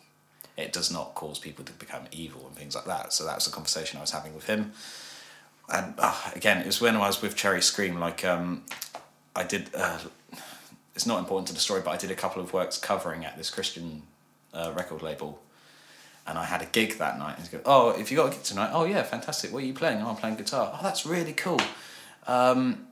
[0.58, 3.12] It does not cause people to become evil and things like that.
[3.14, 4.72] So that was a conversation I was having with him.
[5.68, 8.00] And uh, again, it was when I was with Cherry Scream.
[8.00, 8.64] Like um,
[9.36, 9.70] I did.
[9.74, 10.00] Uh,
[10.96, 13.38] it's not important to the story, but I did a couple of works covering at
[13.38, 14.04] this Christian
[14.54, 15.42] uh, record label,
[16.26, 17.38] and I had a gig that night.
[17.38, 19.52] And he goes, "Oh, if you got a gig tonight, oh yeah, fantastic.
[19.52, 20.02] What are you playing?
[20.02, 20.72] Oh, I'm playing guitar.
[20.74, 21.60] Oh, that's really cool.
[22.28, 22.88] Um,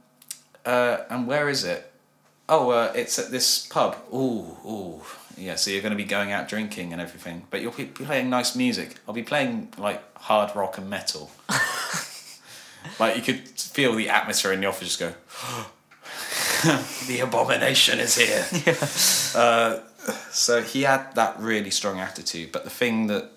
[0.66, 1.92] uh, and where is it?
[2.50, 3.96] Oh, uh, it's at this pub.
[4.14, 5.02] Ooh, ooh,
[5.38, 5.56] yeah.
[5.56, 8.56] So you're going to be going out drinking and everything, but you'll be playing nice
[8.56, 8.98] music.
[9.08, 11.32] I'll be playing like hard rock and metal.
[13.00, 15.14] like you could feel the atmosphere in the office just go.
[17.08, 18.46] the abomination is here.
[19.36, 19.80] Uh,
[20.30, 22.52] so he had that really strong attitude.
[22.52, 23.32] But the thing that,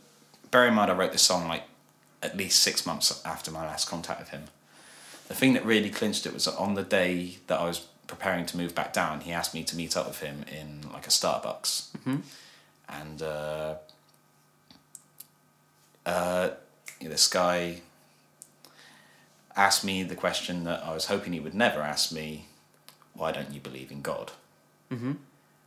[0.51, 1.63] bear in mind, I wrote this song like
[2.23, 4.45] at least six months after my last contact with him.
[5.29, 8.45] The thing that really clinched it was that on the day that I was preparing
[8.45, 11.11] to move back down, he asked me to meet up with him in like a
[11.11, 11.87] Starbucks.
[12.91, 13.77] And uh,
[16.05, 16.51] uh,
[17.01, 17.81] this guy
[19.57, 22.49] asked me the question that I was hoping he would never ask me
[23.17, 24.33] why don't you believe in God?
[24.91, 25.13] Mm-hmm.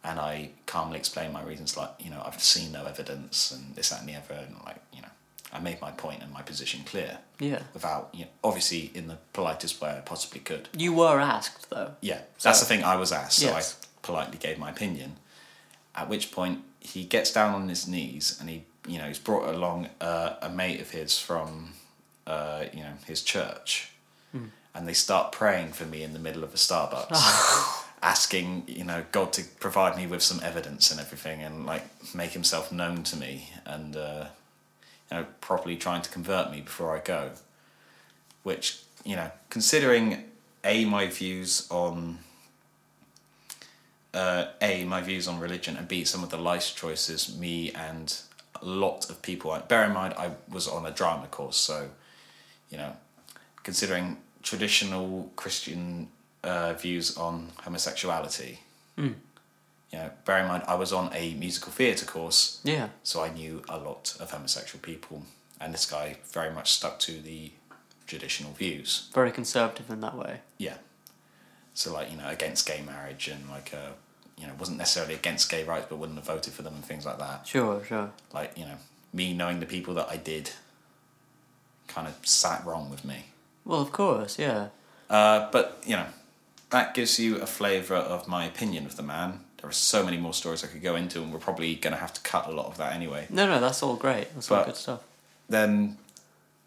[0.04, 3.90] And I calmly explained my reasons, like, you know, I've seen no evidence and this,
[3.90, 4.34] that, and the other.
[4.46, 5.10] And, like, you know,
[5.52, 7.64] I made my point and my position clear Yeah.
[7.74, 10.70] without, you know, obviously in the politest way I possibly could.
[10.74, 11.96] You were asked though.
[12.02, 12.84] Yeah, that's the thing.
[12.84, 13.76] I was asked, so Yes.
[13.82, 15.18] I politely gave my opinion.
[15.96, 19.54] At which point he gets down on his knees and he, you know, he's brought
[19.54, 21.74] along uh, a mate of his from,
[22.26, 23.92] uh, you know, his church,
[24.74, 29.04] and they start praying for me in the middle of a Starbucks, asking, you know,
[29.12, 33.16] God to provide me with some evidence and everything, and like make Himself known to
[33.16, 34.26] me, and uh,
[35.12, 37.32] you know, properly trying to convert me before I go.
[38.44, 40.24] Which, you know, considering
[40.64, 42.20] a my views on
[44.14, 48.20] uh, a my views on religion and b some of the life choices me and
[48.62, 51.90] a lot of people bear in mind i was on a drama course so
[52.70, 52.94] you know
[53.64, 56.08] considering traditional christian
[56.44, 58.60] uh, views on homosexuality
[58.98, 59.16] you
[59.94, 62.90] know bear in mind i was on a musical theatre course Yeah.
[63.04, 65.24] so i knew a lot of homosexual people
[65.60, 67.52] and this guy very much stuck to the
[68.08, 70.40] traditional views Very conservative in that way.
[70.58, 70.78] yeah.
[71.76, 73.92] So like you know against gay marriage and like uh
[74.38, 77.06] you know wasn't necessarily against gay rights but wouldn't have voted for them and things
[77.06, 77.46] like that.
[77.48, 78.10] Sure, sure.
[78.34, 78.78] Like you know
[79.14, 80.52] me knowing the people that I did
[81.88, 83.26] kind of sat wrong with me.
[83.66, 84.70] Well, of course, yeah.
[85.10, 86.06] Uh, but you know
[86.70, 89.42] that gives you a flavour of my opinion of the man.
[89.62, 92.00] There are so many more stories I could go into, and we're probably going to
[92.00, 93.28] have to cut a lot of that anyway.
[93.30, 94.34] No, no, that's all great.
[94.34, 95.02] That's all good stuff.
[95.50, 95.98] then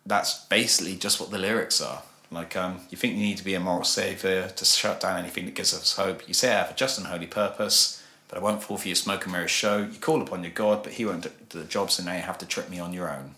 [0.04, 2.02] that's basically just what the lyrics are.
[2.30, 5.44] Like, um, you think you need to be a moral saviour to shut down anything
[5.44, 6.26] that gives us hope.
[6.26, 8.94] You say, I have a just and holy purpose, but I won't fall for your
[8.96, 9.78] smoke and mirrors show.
[9.78, 12.38] You call upon your God, but he won't do the job, so now you have
[12.38, 13.34] to trick me on your own.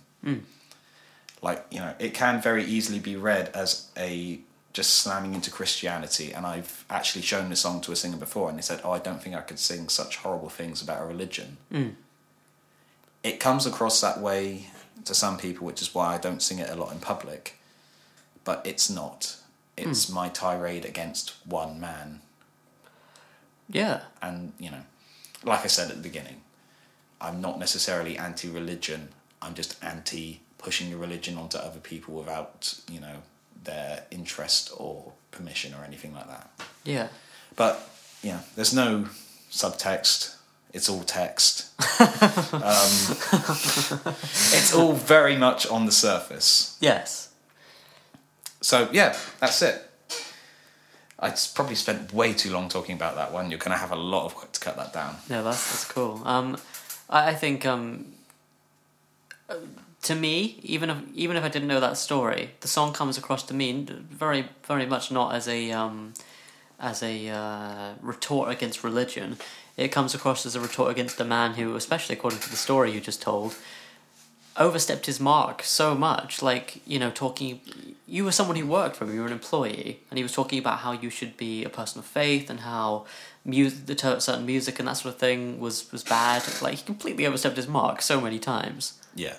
[1.45, 4.40] Like, you know, it can very easily be read as a
[4.72, 6.32] just slamming into Christianity.
[6.32, 8.99] And I've actually shown the song to a singer before, and they said, Oh, I
[8.99, 11.59] don't think I could sing such horrible things about a religion.
[11.70, 11.97] Mm.
[13.22, 14.70] It comes across that way
[15.05, 17.59] to some people, which is why I don't sing it a lot in public.
[18.42, 19.36] But it's not.
[19.76, 20.14] It's mm.
[20.14, 22.22] my tirade against one man.
[23.68, 24.01] Yeah.
[24.22, 24.84] And, you know,
[25.42, 26.40] like I said at the beginning,
[27.20, 29.11] I'm not necessarily anti religion.
[29.42, 33.16] I'm just anti pushing your religion onto other people without, you know,
[33.62, 36.50] their interest or permission or anything like that.
[36.84, 37.08] Yeah.
[37.54, 37.88] But,
[38.22, 39.08] yeah, there's no
[39.50, 40.34] subtext.
[40.72, 41.70] It's all text.
[42.00, 42.90] um,
[44.58, 46.76] it's all very much on the surface.
[46.80, 47.30] Yes.
[48.60, 49.82] So yeah, that's it.
[51.20, 53.50] I probably spent way too long talking about that one.
[53.50, 55.16] You're going to have a lot of work to cut that down.
[55.28, 56.22] Yeah, that's that's cool.
[56.24, 56.56] Um,
[57.08, 58.06] I, I think um,
[59.48, 59.56] uh,
[60.05, 63.42] to me, even if even if I didn't know that story, the song comes across
[63.44, 66.14] to me very very much not as a um,
[66.78, 69.38] as a uh, retort against religion.
[69.76, 72.92] It comes across as a retort against a man who, especially according to the story
[72.92, 73.57] you just told,
[74.57, 76.42] overstepped his mark so much.
[76.42, 77.61] Like you know, talking.
[78.07, 79.14] You were someone who worked for him.
[79.14, 81.98] You were an employee, and he was talking about how you should be a person
[81.98, 83.07] of faith and how
[83.44, 86.42] music, the certain music and that sort of thing was was bad.
[86.61, 89.00] Like he completely overstepped his mark so many times.
[89.14, 89.36] Yeah,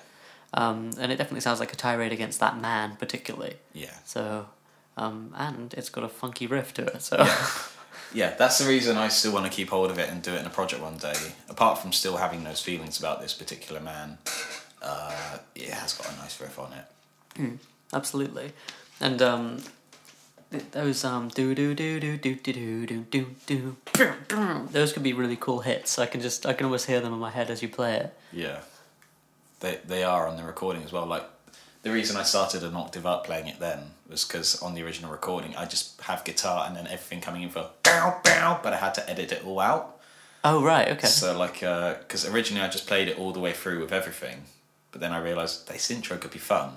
[0.55, 3.57] Um, and it definitely sounds like a tirade against that man particularly.
[3.73, 4.47] yeah, So,
[4.95, 7.01] um, and it's got a funky riff to it.
[7.01, 7.17] So
[8.13, 8.33] yeah.
[8.37, 10.45] That's the reason I still want to keep hold of it and do it in
[10.45, 11.33] a project one day.
[11.49, 14.17] Apart from still having those feelings about this particular man,
[14.81, 17.59] uh, it has got a nice riff on it.
[17.93, 18.53] absolutely.
[19.01, 19.61] And um,
[20.71, 24.67] those um do do do do do do do do do do.
[24.71, 25.99] Those could be really cool hits.
[25.99, 28.13] I can just I can always hear them in my head as you play it.
[28.31, 28.59] Yeah.
[29.65, 31.07] They they are on the recording as well.
[31.07, 31.23] Like
[31.81, 35.11] the reason I started an octave up playing it then was because on the original
[35.11, 38.77] recording I just have guitar and then everything coming in for bow bow, but I
[38.77, 39.97] had to edit it all out.
[40.43, 41.07] Oh right, okay.
[41.07, 44.43] So like, uh, because originally I just played it all the way through with everything,
[44.91, 46.69] but then I realized this intro could be fun,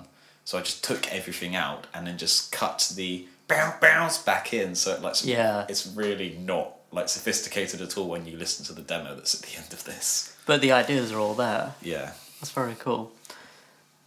[0.43, 4.73] so I just took everything out and then just cut the bow bows back in.
[4.73, 5.65] So it, like, Yeah.
[5.69, 9.41] it's really not like sophisticated at all when you listen to the demo that's at
[9.47, 10.35] the end of this.
[10.47, 11.75] But the ideas are all there.
[11.83, 13.11] Yeah, That's very cool.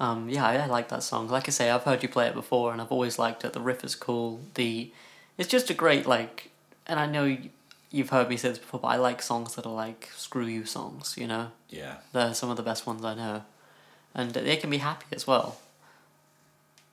[0.01, 1.29] Um, yeah, I, I like that song.
[1.29, 3.53] Like I say, I've heard you play it before, and I've always liked it.
[3.53, 4.41] The riff is cool.
[4.55, 4.91] The
[5.39, 6.51] it's just a great like,
[6.87, 7.51] and I know you-
[7.91, 10.65] you've heard me say this before, but I like songs that are like screw you
[10.65, 11.15] songs.
[11.19, 11.97] You know, yeah.
[12.13, 13.45] they're some of the best ones I know,
[14.15, 15.59] and they can be happy as well.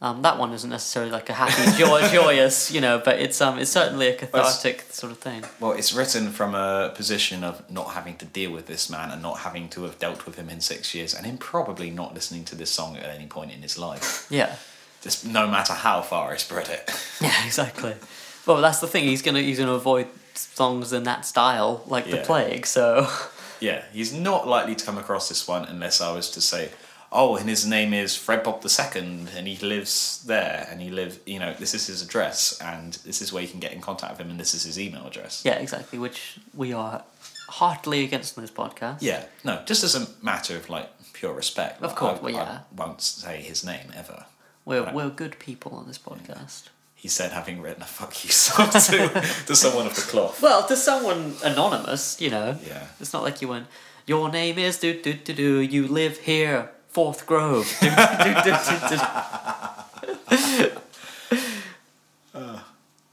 [0.01, 3.59] Um, that one isn't necessarily like a happy, joy, joyous, you know, but it's um,
[3.59, 5.43] it's certainly a cathartic sort of thing.
[5.59, 9.21] Well, it's written from a position of not having to deal with this man and
[9.21, 12.45] not having to have dealt with him in six years, and him probably not listening
[12.45, 14.25] to this song at any point in his life.
[14.29, 14.55] Yeah,
[15.01, 16.89] Just no matter how far I spread it.
[17.21, 17.95] Yeah, exactly.
[18.45, 19.03] Well, that's the thing.
[19.03, 22.65] He's gonna he's gonna avoid songs in that style, like the plague.
[22.65, 23.05] So
[23.59, 26.69] Yeah, he's not likely to come across this one unless I was to say,
[27.11, 29.01] oh, and his name is Fred Bob II,
[29.35, 33.21] and he lives there, and he live, you know, this is his address, and this
[33.21, 35.43] is where you can get in contact with him, and this is his email address.
[35.45, 35.97] yeah, exactly.
[35.99, 37.03] Which we are
[37.47, 38.97] heartily against in this podcast.
[39.01, 41.81] Yeah, no, just as a matter of like pure respect.
[41.81, 42.59] Of course, I, well, yeah.
[42.71, 44.25] I won't say his name ever.
[44.65, 44.93] we're Right.
[44.93, 46.69] we're good people on this podcast.
[46.93, 49.09] He said, having written a fuck you song to,
[49.47, 50.41] to someone of the cloth.
[50.41, 52.57] Well, to someone anonymous, you know.
[52.67, 52.87] Yeah.
[52.99, 53.67] It's not like you went.
[54.05, 55.59] Your name is do do do do.
[55.61, 57.67] You live here, Fourth Grove.
[57.81, 57.87] Do.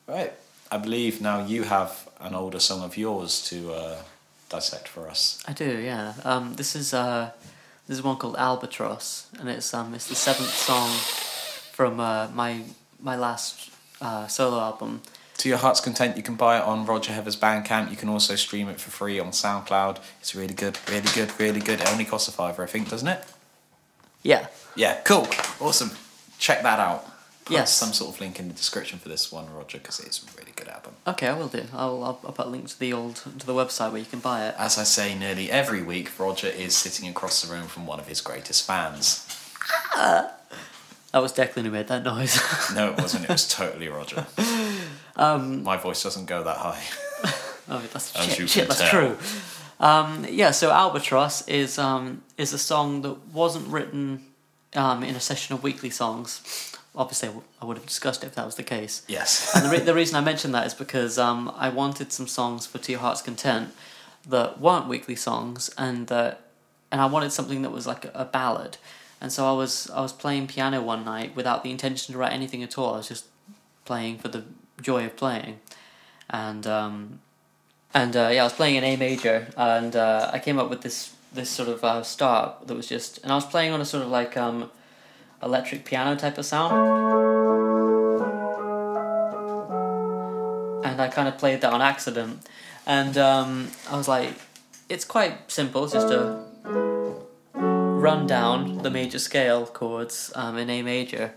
[0.07, 0.33] Right.
[0.71, 3.97] I believe now you have an older song of yours to uh,
[4.49, 5.43] dissect for us.
[5.47, 6.15] I do, yeah.
[6.25, 7.31] Um, this is uh,
[7.87, 10.91] this is one called Albatross, and it's um, it's the seventh song
[11.73, 12.63] from uh, my
[13.01, 13.71] my last
[14.01, 15.03] uh, solo album.
[15.39, 17.91] To your heart's content, you can buy it on Roger Heathers Bandcamp.
[17.91, 19.99] You can also stream it for free on SoundCloud.
[20.21, 21.81] It's really good, really good, really good.
[21.81, 23.23] It only costs a fiver, I think, doesn't it?
[24.27, 25.27] Yeah, Yeah, cool,
[25.61, 25.91] awesome.
[26.39, 27.05] Check that out.
[27.45, 27.73] Put Yes.
[27.73, 30.53] some sort of link in the description for this one, Roger, because it's a really
[30.57, 30.95] good album.
[31.07, 31.63] okay, I will do.
[31.73, 34.19] I'll, I'll I'll put a link to the old to the website where you can
[34.19, 34.55] buy it.
[34.59, 38.09] As I say nearly every week, Roger is sitting across the room from one of
[38.09, 39.25] his greatest fans.
[41.13, 42.39] That was Declan who made that noise.
[42.75, 43.25] No, it wasn't.
[43.25, 44.27] It was totally Roger.
[45.17, 46.83] um, My voice doesn't go that high.
[47.69, 49.17] oh, that's shit, shit, that's true.
[49.79, 54.25] Um, yeah, so Albatross is um, is a song that wasn't written
[54.75, 56.73] um, in a session of weekly songs.
[56.95, 59.03] Obviously, I w- I would have discussed it if that was the case.
[59.07, 59.55] Yes.
[59.55, 62.67] And the, re- the reason I mention that is because um, I wanted some songs
[62.67, 63.75] for To Your Heart's Content
[64.27, 66.41] that weren't weekly songs, and that
[66.91, 68.79] and I wanted something that was like a, a ballad.
[69.21, 72.33] And so I was I was playing piano one night without the intention to write
[72.33, 72.95] anything at all.
[72.95, 73.27] I was just
[73.85, 74.45] playing for the
[74.81, 75.61] joy of playing,
[76.31, 77.21] and um,
[77.97, 80.83] and uh, yeah, I was playing in A major, and uh, I came up with
[80.83, 83.85] this this sort of uh, start that was just, and I was playing on a
[83.85, 84.71] sort of like um,
[85.43, 87.27] electric piano type of sound.
[90.97, 92.47] and I kind of played that on accident.
[92.87, 94.33] And um, I was like,
[94.89, 95.85] it's quite simple.
[95.85, 96.43] It's just a
[97.55, 101.35] run down the major scale chords um, in A major.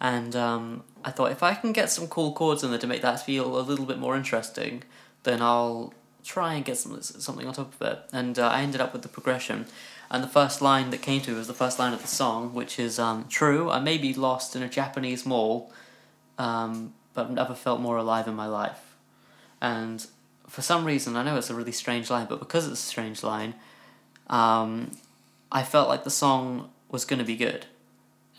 [0.00, 3.02] And um, I thought if I can get some cool chords in there to make
[3.02, 4.84] that feel a little bit more interesting,
[5.24, 7.98] then I'll try and get some, something on top of it.
[8.12, 9.66] And uh, I ended up with the progression.
[10.10, 12.54] And the first line that came to me was the first line of the song,
[12.54, 15.72] which is um, True, I may be lost in a Japanese mall,
[16.38, 18.96] um, but never felt more alive in my life.
[19.60, 20.06] And
[20.46, 23.22] for some reason, I know it's a really strange line, but because it's a strange
[23.22, 23.54] line,
[24.28, 24.92] um,
[25.50, 27.66] I felt like the song was going to be good.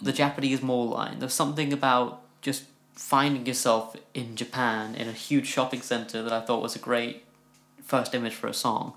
[0.02, 2.66] The Japanese mall line, there's something about just
[2.96, 7.24] finding yourself in Japan in a huge shopping center that I thought was a great
[7.84, 8.94] first image for a song.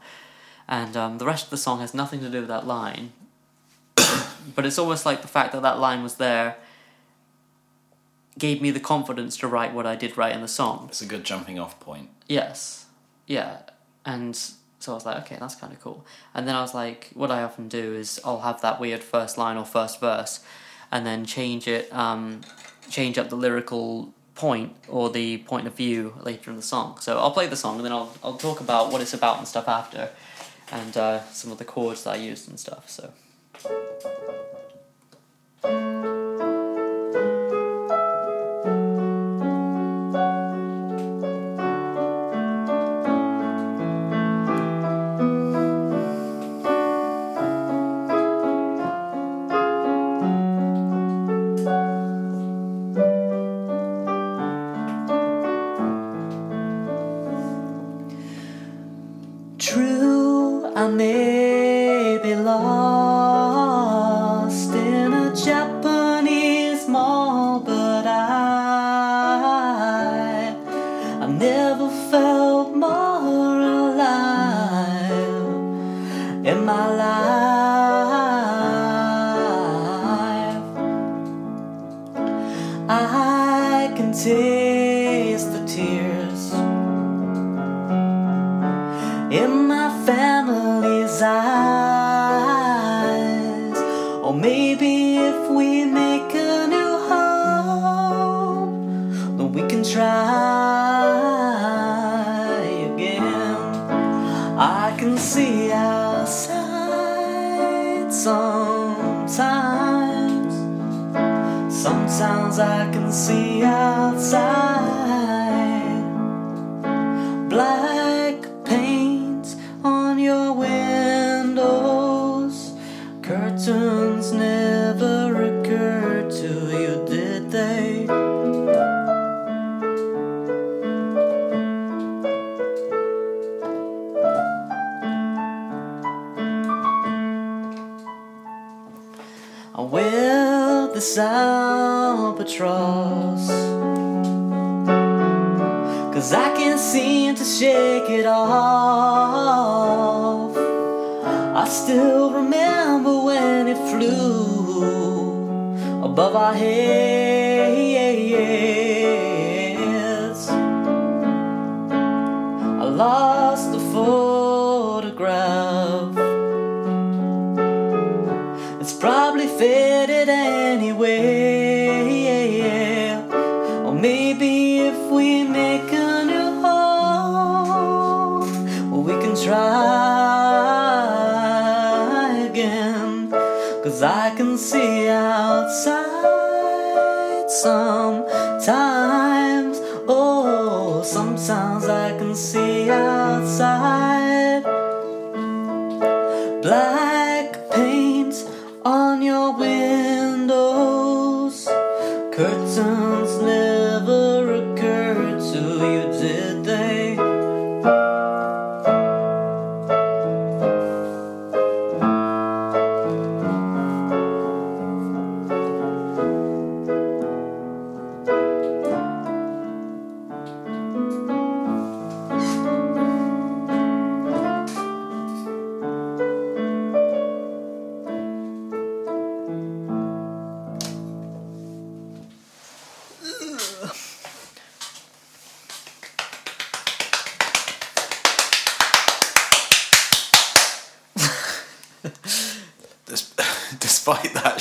[0.69, 3.13] And um, the rest of the song has nothing to do with that line.
[4.55, 6.57] but it's almost like the fact that that line was there
[8.39, 10.87] gave me the confidence to write what I did write in the song.
[10.89, 12.09] It's a good jumping off point.
[12.29, 12.87] Yes.
[13.27, 13.59] Yeah.
[14.07, 16.07] And so I was like, okay, that's kind of cool.
[16.35, 19.37] And then I was like, what I often do is I'll have that weird first
[19.37, 20.41] line or first verse
[20.91, 22.43] and then change it, um,
[22.91, 26.99] change up the lyrical point or the point of view later in the song.
[27.01, 29.49] So I'll play the song and then I'll, I'll talk about what it's about and
[29.49, 30.11] stuff after
[30.71, 32.89] and uh, some of the chords that I used and stuff.
[32.89, 33.13] So.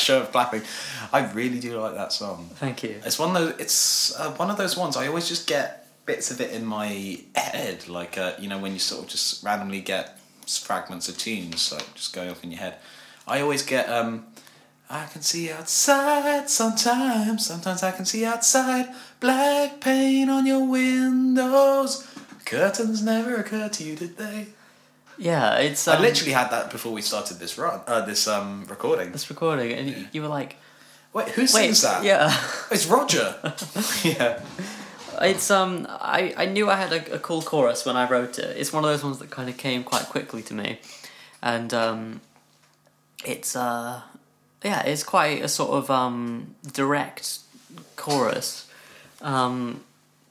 [0.10, 0.62] Of clapping,
[1.12, 2.50] I really do like that song.
[2.56, 3.02] Thank you.
[3.06, 3.60] It's one of those.
[3.60, 4.96] It's uh, one of those ones.
[4.96, 8.72] I always just get bits of it in my head, like uh, you know when
[8.74, 12.62] you sort of just randomly get fragments of tunes, like just going off in your
[12.62, 12.76] head.
[13.28, 13.90] I always get.
[13.90, 14.26] um
[14.90, 17.46] I can see outside sometimes.
[17.46, 18.88] Sometimes I can see outside.
[19.20, 22.08] Black paint on your windows.
[22.46, 24.48] Curtains never occur to you, did they?
[25.18, 25.88] Yeah, it's.
[25.88, 27.82] I Um, literally had that before we started this run.
[27.88, 29.12] Uh, this um recording.
[29.12, 30.58] This recording, and you- you were like,
[31.14, 32.04] Wait, who "Wait, sings that?
[32.04, 32.32] yeah."
[32.72, 33.36] It's Roger.
[34.04, 34.40] yeah.
[35.22, 38.56] It's um I, I knew I had a, a cool chorus when I wrote it.
[38.58, 40.80] It's one of those ones that kind of came quite quickly to me,
[41.42, 42.22] and um,
[43.26, 44.02] it's uh
[44.64, 47.40] yeah it's quite a sort of um direct
[47.96, 48.68] chorus.
[49.22, 49.82] Um,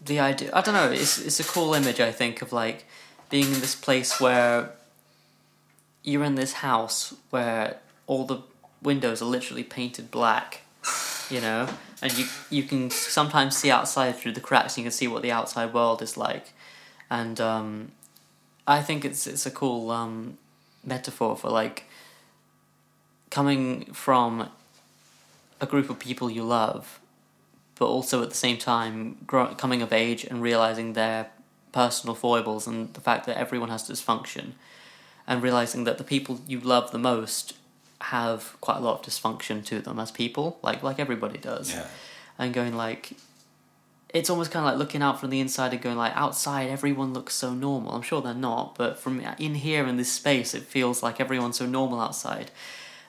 [0.05, 2.85] the idea I don't know it's it's a cool image I think of like
[3.29, 4.71] being in this place where
[6.07, 7.77] you're in this house where
[8.07, 8.41] all the
[8.81, 10.63] windows are literally painted black
[11.31, 11.69] you know?
[12.03, 15.23] And you you can sometimes see outside through the cracks and you can see what
[15.23, 16.53] the outside world is like.
[17.11, 17.93] And um,
[18.67, 20.39] I think it's it's a cool um,
[20.85, 21.85] metaphor for like
[23.31, 24.51] coming from
[25.61, 27.01] a group of people you love
[27.79, 31.27] but also at the same time grow, coming of age and realizing their
[31.73, 34.53] personal foibles and the fact that everyone has dysfunction
[35.27, 37.55] and realizing that the people you love the most
[38.03, 41.87] have quite a lot of dysfunction to them as people like like everybody does Yeah.
[42.39, 43.13] and going like
[44.15, 47.13] it's almost kind of like looking out from the inside and going like outside everyone
[47.15, 50.63] looks so normal i'm sure they're not but from in here in this space it
[50.63, 52.51] feels like everyone's so normal outside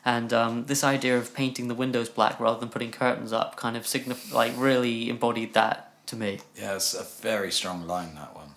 [0.06, 3.76] and um, this idea of painting the windows black rather than putting curtains up kind
[3.76, 8.34] of signif- like really embodied that to me Yeah, it's a very strong line that
[8.34, 8.52] one.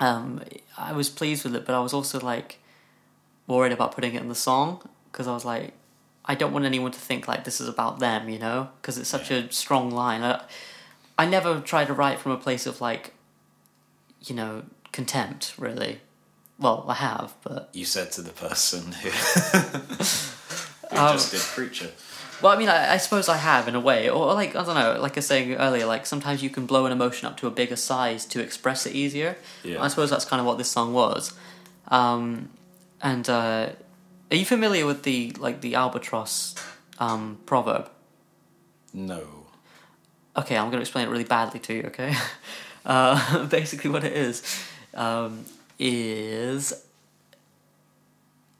[0.00, 0.42] um,
[0.76, 2.58] I was pleased with it, but I was also like
[3.48, 5.72] worried about putting it in the song because I was like,
[6.24, 9.08] I don't want anyone to think like this is about them, you know, because it's
[9.08, 10.22] such a strong line.
[10.22, 10.42] I,
[11.18, 13.14] I never try to write from a place of like,
[14.22, 14.62] you know,
[14.92, 16.00] contempt, really.
[16.58, 19.08] Well, I have, but You said to the person who,
[20.90, 21.90] who Um, just did Preacher.
[22.40, 24.74] Well, I mean, I, I suppose I have in a way, or like I don't
[24.74, 27.46] know, like I was saying earlier, like sometimes you can blow an emotion up to
[27.46, 29.36] a bigger size to express it easier.
[29.64, 29.82] Yeah.
[29.82, 31.32] I suppose that's kind of what this song was.
[31.88, 32.50] Um,
[33.00, 33.70] and uh,
[34.30, 36.54] are you familiar with the like the albatross
[36.98, 37.90] um, proverb?
[38.92, 39.46] No.
[40.36, 41.82] Okay, I'm going to explain it really badly to you.
[41.84, 42.14] Okay,
[42.86, 44.64] uh, basically what it is
[44.94, 45.44] um,
[45.78, 46.84] is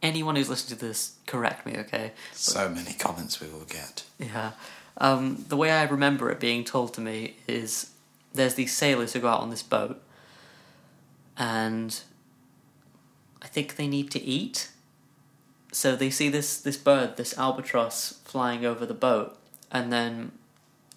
[0.02, 1.76] anyone who's listening to this correct me.
[1.78, 4.04] Okay, So many comments we will get.
[4.18, 4.52] Yeah.
[5.00, 7.90] Um, the way I remember it being told to me is
[8.32, 10.02] there's these sailors who go out on this boat
[11.36, 12.00] and
[13.42, 14.70] I think they need to eat.
[15.72, 19.38] So they see this, this bird, this albatross, flying over the boat,
[19.70, 20.32] and then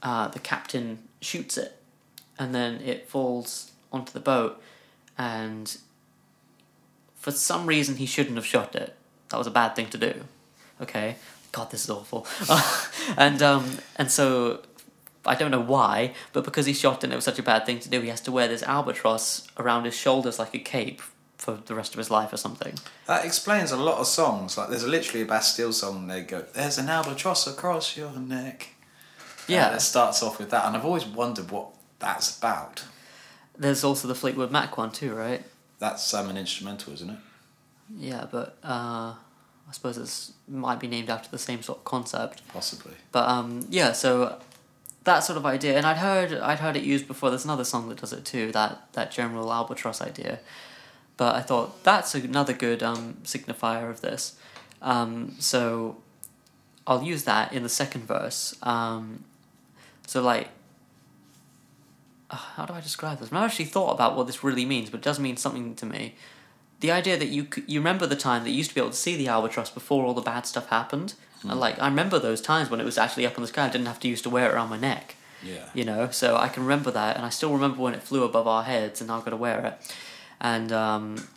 [0.01, 1.77] uh, the captain shoots it,
[2.39, 4.61] and then it falls onto the boat,
[5.17, 5.77] and
[7.15, 8.95] for some reason he shouldn't have shot it.
[9.29, 10.13] That was a bad thing to do.
[10.81, 11.15] Okay.
[11.51, 12.25] God, this is awful.
[13.17, 14.61] and um, and so
[15.25, 17.65] I don't know why, but because he shot it and it was such a bad
[17.65, 21.01] thing to do, he has to wear this albatross around his shoulders like a cape
[21.41, 22.75] for the rest of his life or something.
[23.07, 24.59] That explains a lot of songs.
[24.59, 26.05] Like there's literally a Bastille song.
[26.05, 28.75] They go, "There's an albatross across your neck."
[29.47, 29.67] Yeah.
[29.67, 32.83] and it starts off with that, and I've always wondered what that's about.
[33.57, 35.43] There's also the Fleetwood Mac one too, right?
[35.79, 37.17] That's um, an instrumental, isn't it?
[37.97, 42.47] Yeah, but uh, I suppose it's might be named after the same sort of concept.
[42.49, 42.93] Possibly.
[43.11, 44.39] But um, yeah, so
[45.05, 47.31] that sort of idea, and I'd heard I'd heard it used before.
[47.31, 48.51] There's another song that does it too.
[48.51, 50.39] That that general albatross idea.
[51.21, 54.23] But I thought that's another good um, signifier of this.
[54.81, 55.97] Um, so
[56.87, 58.55] I'll use that in the second verse.
[58.63, 59.23] Um,
[60.07, 60.47] so like.
[62.31, 63.27] uh, How do I describe this?
[63.27, 65.85] I've never actually thought about what this really means, but it does mean something to
[65.85, 66.15] me.
[66.79, 68.97] The idea that you you remember the time that you used to be able to
[69.07, 71.13] see the albatross before all the bad stuff happened,
[71.47, 73.65] and like I remember those times when it was actually up in the sky.
[73.67, 75.05] I didn't have to used to wear it around my neck
[75.43, 75.65] Yeah.
[75.77, 78.47] you know so i can remember that and i still remember when it flew above
[78.55, 79.75] our heads and now i've got to wear it
[80.41, 81.27] and um,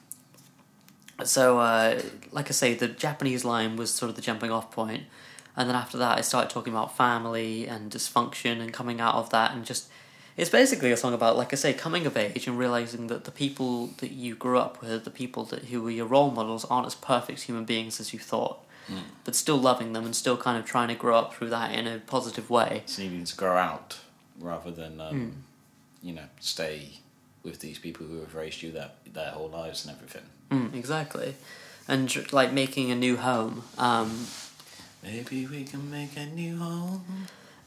[1.23, 2.01] so uh,
[2.33, 5.05] like i say the japanese line was sort of the jumping off point.
[5.57, 9.31] And then after that i started talking about family and dysfunction and coming out of
[9.31, 9.89] that and just
[10.37, 13.31] it's basically a song about like i say coming of age and realizing that the
[13.31, 16.87] people that you grew up with the people that who were your role models aren't
[16.89, 18.59] as perfect human beings as you thought.
[19.25, 21.87] But still loving them and still kind of trying to grow up through that in
[21.87, 22.83] a positive way.
[22.85, 23.99] It's needing to grow out
[24.39, 25.31] rather than, um, Hmm.
[26.07, 26.99] you know, stay
[27.45, 30.23] with these people who have raised you their their whole lives and everything.
[30.51, 31.35] Mm, exactly.
[31.87, 33.63] And like making a new home.
[33.79, 34.27] Um,
[35.03, 37.05] Maybe we can make a new home.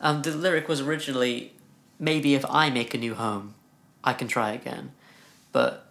[0.02, 1.54] um, the lyric was originally,
[2.00, 3.54] maybe if I make a new home,
[4.04, 4.92] I can try again.
[5.52, 5.86] But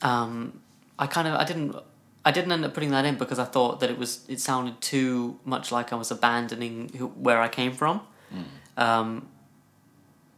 [0.00, 0.60] um,
[0.96, 1.74] I kind of I didn't
[2.24, 4.80] I didn't end up putting that in because I thought that it was it sounded
[4.80, 8.02] too much like I was abandoning who, where I came from,
[8.76, 9.26] um,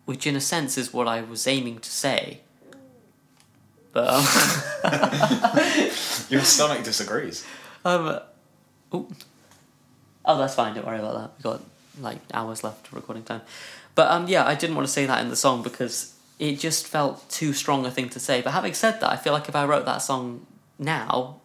[0.07, 2.41] which in a sense is what I was aiming to say.
[3.93, 4.23] But um,
[6.31, 7.45] Your stomach disagrees.
[7.85, 8.21] Um,
[8.93, 9.09] oh,
[10.25, 10.75] oh, that's fine.
[10.75, 11.31] Don't worry about that.
[11.39, 11.61] We got
[12.01, 13.43] like hours left of recording time.
[13.95, 16.87] But um, yeah, I didn't want to say that in the song because it just
[16.89, 18.41] felt too strong a thing to say.
[18.41, 20.47] But having said that, I feel like if I wrote that song
[20.79, 21.41] now,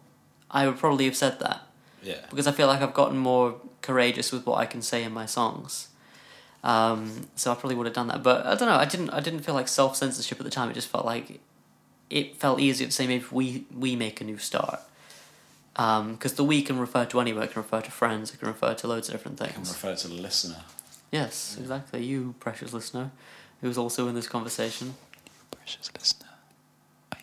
[0.50, 1.60] I would probably have said that
[2.02, 2.16] Yeah.
[2.30, 5.26] because I feel like I've gotten more courageous with what I can say in my
[5.26, 5.88] songs.
[6.64, 8.22] Um, so I probably would have done that.
[8.22, 8.76] But I don't know.
[8.76, 9.10] I didn't.
[9.10, 10.70] I didn't feel like self censorship at the time.
[10.70, 11.40] It just felt like
[12.10, 14.80] it felt easier to say maybe we we make a new start.
[15.74, 17.44] Because the we can refer to anywhere.
[17.44, 18.34] It can refer to friends.
[18.34, 19.68] It can refer to loads of different I can things.
[19.68, 20.62] refer to the listener.
[21.12, 22.04] Yes, exactly.
[22.04, 23.12] You precious listener,
[23.60, 24.94] who's also in this conversation.
[25.52, 26.28] Precious listener.
[27.12, 27.18] Are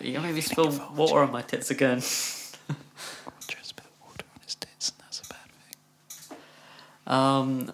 [0.00, 0.06] you?
[0.08, 1.98] You gonna maybe spill water on my tits again.
[2.68, 6.38] Roger spilled water on his tits, and that's a bad thing.
[7.06, 7.72] Um,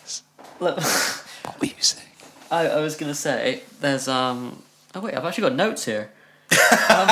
[0.00, 0.22] Yes.
[0.60, 0.76] look,
[1.44, 2.08] What were you saying?
[2.50, 4.62] I, I was gonna say there's um.
[4.94, 6.10] Oh wait, I've actually got notes here.
[6.52, 6.58] Um,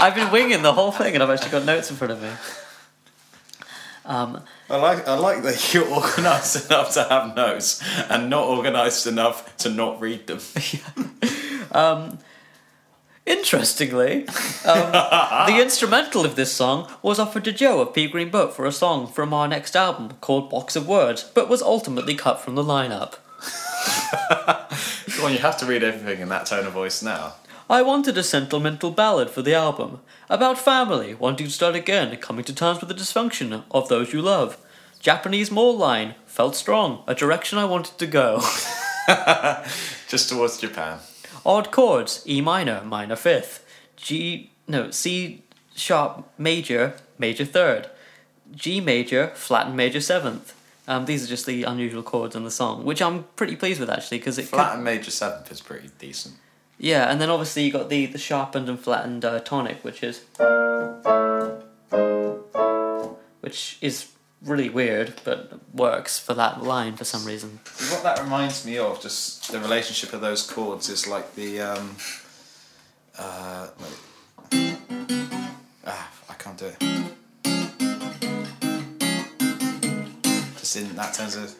[0.00, 2.30] I've been winging the whole thing, and I've actually got notes in front of me.
[4.06, 9.06] Um, I like I like that you're organised enough to have notes and not organised
[9.06, 10.40] enough to not read them.
[13.26, 14.26] Interestingly,
[14.64, 14.90] um,
[15.46, 18.72] the instrumental of this song was offered to Joe of Pea Green Boat for a
[18.72, 22.64] song from our next album called Box of Words, but was ultimately cut from the
[22.64, 23.16] lineup.
[24.28, 27.34] Come on, you have to read everything in that tone of voice now.
[27.70, 30.00] I wanted a sentimental ballad for the album
[30.30, 34.22] about family wanting to start again, coming to terms with the dysfunction of those you
[34.22, 34.56] love.
[35.00, 38.40] Japanese mole line felt strong, a direction I wanted to go.
[40.08, 40.98] Just towards Japan.
[41.44, 43.64] Odd chords: E minor, minor fifth,
[43.96, 45.42] G no C
[45.74, 47.90] sharp major, major third,
[48.54, 50.54] G major, flat and major seventh.
[50.88, 53.90] Um, these are just the unusual chords in the song, which I'm pretty pleased with
[53.90, 56.36] actually because it could- Flat and major seventh is pretty decent.
[56.78, 60.22] yeah, and then obviously you got the the sharpened and flattened uh, tonic, which is
[63.40, 64.10] which is
[64.42, 67.60] really weird, but works for that line for some reason.
[67.90, 71.60] What that reminds me of, just the relationship of those chords, is like the.
[71.60, 71.96] Um,
[73.18, 73.68] uh.
[75.86, 76.82] Ah, I can't do it.
[80.78, 81.54] In that terms of.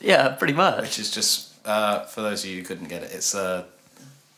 [0.00, 0.82] Yeah, pretty much.
[0.82, 3.34] Which is just, uh, for those of you who couldn't get it, it's.
[3.34, 3.64] Uh,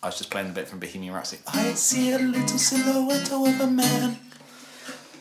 [0.02, 1.42] I was just playing the bit from Bohemian Rhapsody.
[1.48, 4.18] I see a little silhouette of a man.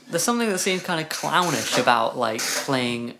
[0.09, 3.15] There's something that seems kind of clownish about like playing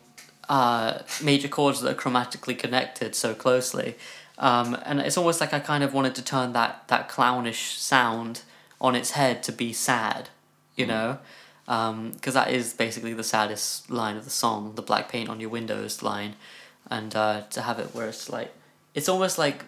[0.48, 3.96] uh, major chords that are chromatically connected so closely,
[4.38, 8.44] um, and it's almost like I kind of wanted to turn that that clownish sound
[8.80, 10.30] on its head to be sad,
[10.78, 11.18] you know,
[11.66, 15.50] because that is basically the saddest line of the song, the black paint on your
[15.50, 16.36] windows line,
[16.90, 18.54] and uh, to have it where it's like
[18.94, 19.66] it's almost like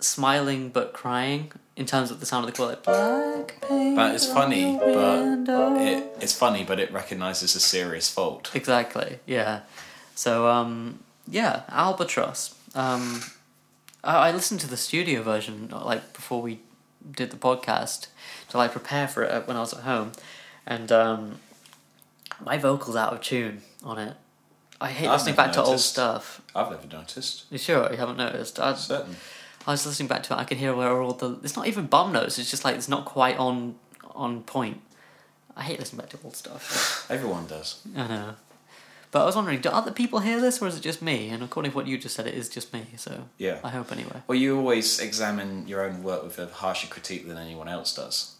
[0.00, 3.96] smiling but crying in terms of the sound of the chord, like black paint.
[3.96, 5.36] But it's funny, but.
[5.78, 8.50] It, it's funny, but it recognises a serious fault.
[8.54, 9.20] Exactly.
[9.26, 9.60] Yeah.
[10.14, 12.54] So um, yeah, Albatross.
[12.74, 13.22] Um,
[14.02, 16.60] I, I listened to the studio version like before we
[17.08, 18.08] did the podcast
[18.48, 20.12] to like prepare for it when I was at home,
[20.66, 21.40] and um,
[22.44, 24.16] my vocals out of tune on it.
[24.80, 26.42] I hate I've listening back to old stuff.
[26.54, 27.46] I've never noticed.
[27.50, 28.60] You sure you haven't noticed?
[28.60, 29.16] I, Certain.
[29.66, 30.36] I was listening back to it.
[30.36, 31.38] I can hear where all the.
[31.42, 32.38] It's not even bum notes.
[32.38, 33.76] It's just like it's not quite on
[34.14, 34.80] on point.
[35.56, 37.06] I hate listening back to old stuff.
[37.10, 37.80] Everyone does.
[37.96, 38.34] I know.
[39.10, 41.30] But I was wondering, do other people hear this or is it just me?
[41.30, 42.84] And according to what you just said, it is just me.
[42.96, 43.60] So Yeah.
[43.64, 44.20] I hope anyway.
[44.26, 48.34] Well, you always examine your own work with a harsher critique than anyone else does.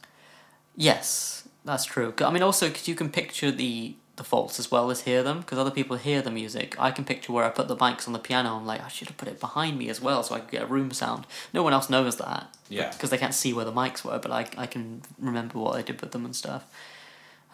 [0.76, 2.14] Yes, that's true.
[2.20, 5.40] I mean, also because you can picture the the faults as well as hear them.
[5.40, 6.74] Because other people hear the music.
[6.78, 8.56] I can picture where I put the mics on the piano.
[8.56, 10.62] I'm like, I should have put it behind me as well, so I could get
[10.62, 11.26] a room sound.
[11.52, 12.48] No one else knows that.
[12.70, 12.90] Yeah.
[12.90, 15.82] Because they can't see where the mics were, but I I can remember what I
[15.82, 16.64] did with them and stuff.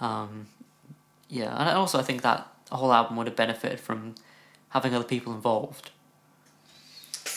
[0.01, 0.47] Um,
[1.29, 4.15] yeah, and also I think that a whole album would have benefited from
[4.71, 5.91] having other people involved.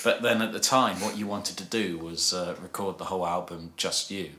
[0.04, 3.26] But then at the time, what you wanted to do was uh, record the whole
[3.26, 4.32] album just you.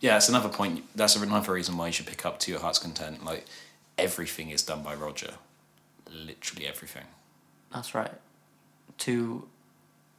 [0.00, 0.84] Yeah, that's another point.
[0.94, 3.24] That's another reason why you should pick up To Your Heart's Content.
[3.24, 3.46] Like,
[3.98, 5.34] everything is done by Roger.
[6.12, 7.04] Literally everything.
[7.72, 8.12] That's right.
[8.98, 9.46] To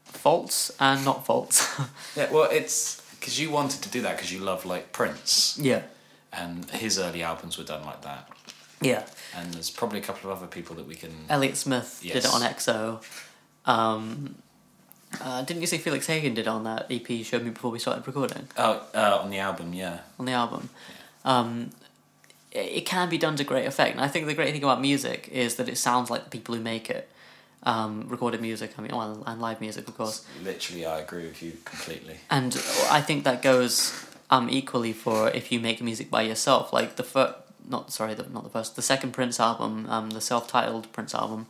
[0.04, 1.68] faults and not faults.
[2.16, 5.58] Yeah, well, it's because you wanted to do that because you love, like, Prince.
[5.62, 5.84] yeah.
[6.34, 8.30] And his early albums were done like that.
[8.82, 9.06] Yeah.
[9.36, 11.12] And there's probably a couple of other people that we can.
[11.30, 13.02] Elliott Smith did it on XO.
[13.66, 14.36] Um,
[15.22, 17.80] uh, didn't you say Felix Hagan did on that EP you showed me before we
[17.80, 20.00] started recording Oh, uh, on the album, yeah.
[20.20, 20.70] on the album?
[21.26, 21.70] Um,
[22.52, 24.82] it, it can be done to great effect, and I think the great thing about
[24.82, 27.10] music is that it sounds like the people who make it.
[27.64, 30.26] Um, recorded music, I mean, well, and live music, of course.
[30.44, 32.18] Literally, I agree with you completely.
[32.30, 32.54] And
[32.92, 36.72] I think that goes um equally for if you make music by yourself.
[36.72, 37.34] Like the first,
[37.68, 41.48] not sorry, the, not the first, the second Prince album, um, the self-titled Prince album,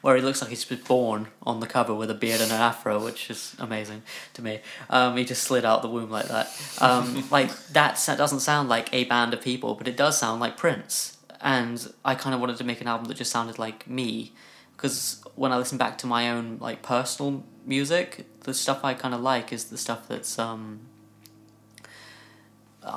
[0.00, 2.60] where he looks like he's been born on the cover with a beard and an
[2.60, 4.02] afro, which is amazing
[4.34, 4.60] to me.
[4.90, 6.48] Um, he just slid out the womb like that.
[6.80, 10.56] Um, like that doesn't sound like a band of people, but it does sound like
[10.56, 11.18] Prince.
[11.40, 14.32] And I kind of wanted to make an album that just sounded like me,
[14.76, 19.14] because when I listen back to my own like personal music, the stuff I kind
[19.14, 20.80] of like is the stuff that's um.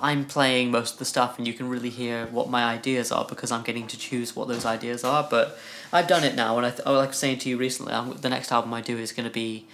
[0.01, 3.25] I'm playing most of the stuff, and you can really hear what my ideas are
[3.25, 5.27] because I'm getting to choose what those ideas are.
[5.29, 5.57] But
[5.91, 7.93] I've done it now, and I, th- I like I was saying to you recently,
[7.93, 9.67] I'm, the next album I do is going to be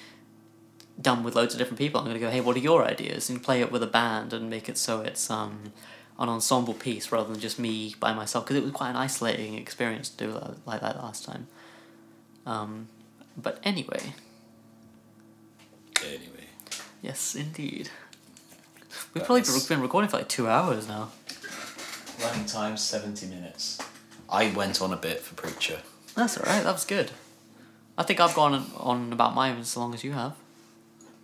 [1.02, 2.00] done with loads of different people.
[2.00, 4.34] I'm going to go, hey, what are your ideas, and play it with a band
[4.34, 5.74] and make it so it's um,
[6.20, 9.56] an ensemble piece rather than just me by myself because it was quite an isolating
[9.56, 11.48] experience to do that, like that last time.
[12.46, 12.88] Um,
[13.36, 14.14] but anyway,
[16.04, 16.46] Anyway.
[17.02, 17.90] yes, indeed.
[19.14, 21.10] We've probably That's- been recording for like two hours now.
[22.24, 23.78] Running time 70 minutes.
[24.30, 25.80] I went on a bit for Preacher.
[26.16, 27.12] That's alright, that was good.
[27.98, 30.34] I think I've gone on- on about mine as long as you have.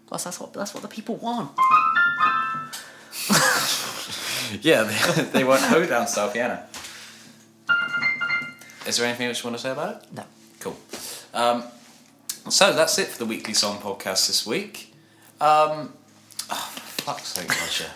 [0.07, 1.51] Plus, that's what that's what the people want.
[4.61, 6.61] Yeah, they, they want Hoedown style piano.
[8.85, 10.13] Is there anything else you want to say about it?
[10.13, 10.23] No.
[10.59, 10.77] Cool.
[11.33, 11.63] Um,
[12.49, 14.93] so that's it for the weekly song podcast this week.
[15.41, 16.02] Um, for
[17.03, 17.89] fuck's sake, Roger.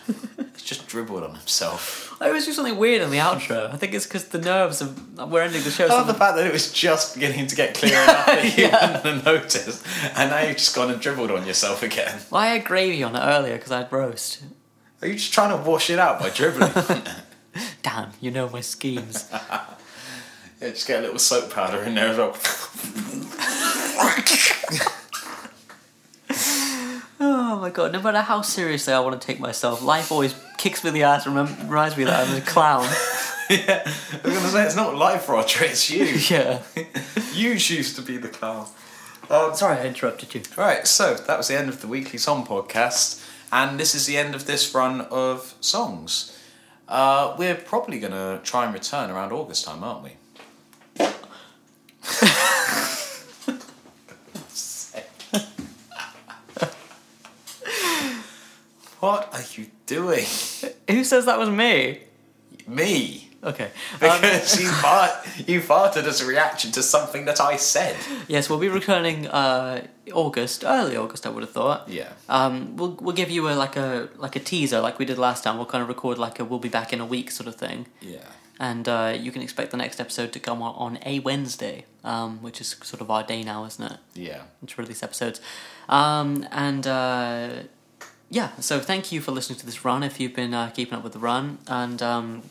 [0.53, 2.15] He's just dribbled on himself.
[2.21, 3.71] I always do something weird in the outro.
[3.73, 5.85] I think it's because the nerves of we're ending the show.
[5.85, 8.65] I love the fact that it was just beginning to get clear enough that you
[8.65, 8.77] Yeah.
[9.03, 9.85] hadn't noticed,
[10.15, 12.19] and now you've just gone and dribbled on yourself again.
[12.31, 14.43] well, I had gravy on it earlier because I had roast.
[15.01, 16.71] Are you just trying to wash it out by dribbling?
[17.83, 19.29] Damn, you know my schemes.
[19.31, 19.65] yeah,
[20.61, 22.35] just get a little soap powder in there as well.
[27.19, 30.83] Oh my god, no matter how seriously I want to take myself, life always kicks
[30.83, 32.83] me in the ass and reminds me that I'm a clown.
[33.49, 35.65] yeah, I was gonna say it's not life, Roger.
[35.65, 36.05] It's you.
[36.29, 36.61] yeah.
[37.33, 38.67] you choose to be the clown.
[39.53, 40.41] Sorry I interrupted you.
[40.55, 44.17] Right, so that was the end of the weekly song podcast, and this is the
[44.17, 46.33] end of this run of songs.
[46.87, 50.11] Uh, we're probably gonna try and return around August time, aren't we?
[58.99, 60.25] What are you doing?
[60.89, 61.99] Who says that was me?
[62.67, 63.23] Me.
[63.43, 63.69] Okay.
[64.01, 65.11] Um, Because you, fart,
[65.47, 67.95] you farted as a reaction to something that I said.
[68.27, 71.87] yes, we'll be returning uh, August, early August, I would have thought.
[71.87, 72.11] Yeah.
[72.29, 75.43] Um, we'll we'll give you a like a like a teaser, like we did last
[75.43, 75.57] time.
[75.57, 77.85] We'll kind of record like a we'll be back in a week sort of thing,
[78.01, 78.25] Yeah.
[78.59, 82.41] and uh, you can expect the next episode to come on on a Wednesday, um,
[82.41, 83.97] which is sort of our day now, isn't it?
[84.13, 84.41] Yeah.
[84.65, 85.39] To release episodes,
[85.89, 87.49] um, and uh,
[88.29, 88.51] yeah.
[88.59, 90.03] So thank you for listening to this run.
[90.03, 92.43] If you've been uh, keeping up with the run, and um,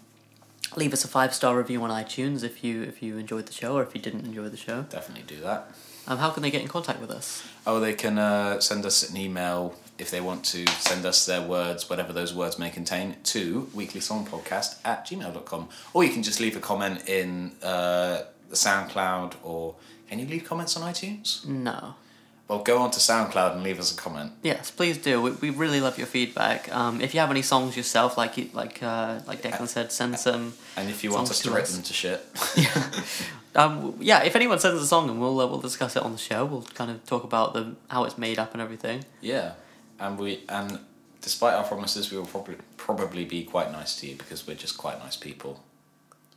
[0.77, 3.77] leave us a five star review on iTunes if you if you enjoyed the show
[3.77, 4.83] or if you didn't enjoy the show.
[4.83, 5.71] Definitely do that.
[6.09, 7.45] Um, how can they get in contact with us?
[7.67, 11.43] Oh, they can uh, send us an email if they want to send us their
[11.43, 15.69] words, whatever those words may contain, to weeklysongpodcast at gmail.com.
[15.95, 19.75] Or you can just leave a comment in uh, the SoundCloud or
[20.09, 21.45] can you leave comments on iTunes?
[21.45, 21.95] No.
[22.49, 24.31] Well, go on to SoundCloud and leave us a comment.
[24.43, 25.21] Yes, please do.
[25.21, 26.73] We, we really love your feedback.
[26.73, 30.19] Um, if you have any songs yourself, like you, like uh, like Declan said, send
[30.19, 30.55] some.
[30.77, 31.75] And if you want us to us.
[31.75, 32.25] them to shit,
[33.57, 36.19] Um, yeah, if anyone sends a song, and we'll uh, we'll discuss it on the
[36.19, 36.45] show.
[36.45, 39.05] We'll kind of talk about the how it's made up and everything.
[39.21, 39.53] yeah.
[39.99, 40.79] And we and
[41.23, 44.77] despite our promises, we will probably probably be quite nice to you because we're just
[44.77, 45.65] quite nice people.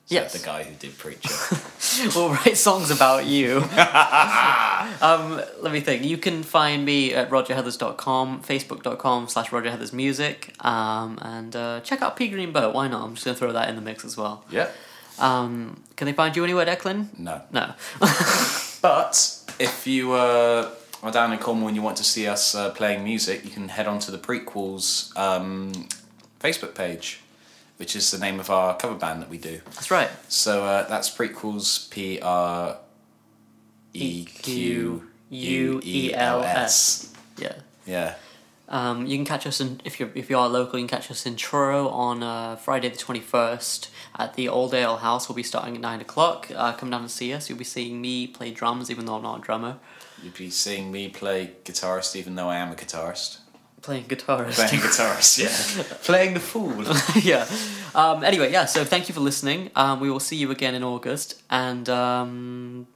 [0.10, 0.34] Yes.
[0.34, 1.30] the guy who did Preacher.
[2.16, 3.58] we'll write songs about you.
[5.02, 6.04] um, let me think.
[6.04, 12.28] You can find me at rogerheathers.com, facebook.com slash rogerheathersmusic, um, and uh, check out Pea
[12.30, 12.74] Green Boat.
[12.74, 13.04] Why not?
[13.04, 14.44] I'm just going to throw that in the mix as well.
[14.52, 14.70] yeah.
[15.20, 17.08] Um, can they find you anywhere, Declan?
[17.20, 17.42] No.
[17.52, 17.74] No.
[18.82, 20.70] But if you uh,
[21.04, 23.68] are down in Cornwall and you want to see us uh, playing music, you can
[23.68, 25.74] head on to the Prequels um,
[26.40, 27.20] Facebook page,
[27.80, 29.62] which is the name of our cover band that we do.
[29.66, 30.10] That's right.
[30.28, 32.78] So uh, that's Prequels, P R
[33.94, 37.14] E Q U E L S.
[37.38, 37.54] Yeah.
[37.86, 38.16] Yeah.
[38.68, 40.78] Um, you can catch us in if you if you are local.
[40.78, 44.74] You can catch us in Truro on uh, Friday the twenty first at the Old
[44.74, 45.30] Ale House.
[45.30, 46.52] We'll be starting at nine o'clock.
[46.54, 47.50] Uh, come down and see us.
[47.50, 49.78] You'll be seeing me play drums, even though I'm not a drummer.
[50.22, 53.38] You'll be seeing me play guitarist, even though I am a guitarist.
[53.82, 54.56] Playing guitarist.
[54.56, 55.84] Playing guitarist, yeah.
[56.04, 56.84] Playing the fool.
[57.24, 57.46] yeah.
[57.96, 58.66] Um, anyway, yeah.
[58.66, 59.72] So thank you for listening.
[59.76, 61.42] Um, we will see you again in August.
[61.50, 62.88] And um,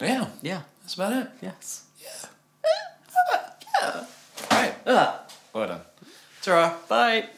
[0.00, 0.62] Yeah, yeah.
[0.80, 1.28] that's about it.
[1.42, 1.84] Yes.
[2.00, 2.28] Yeah.
[3.82, 4.04] yeah.
[4.50, 4.74] Right.
[4.86, 5.20] Ah,
[5.52, 5.80] Well done.
[6.42, 6.74] Ta-ra.
[6.88, 7.28] bye.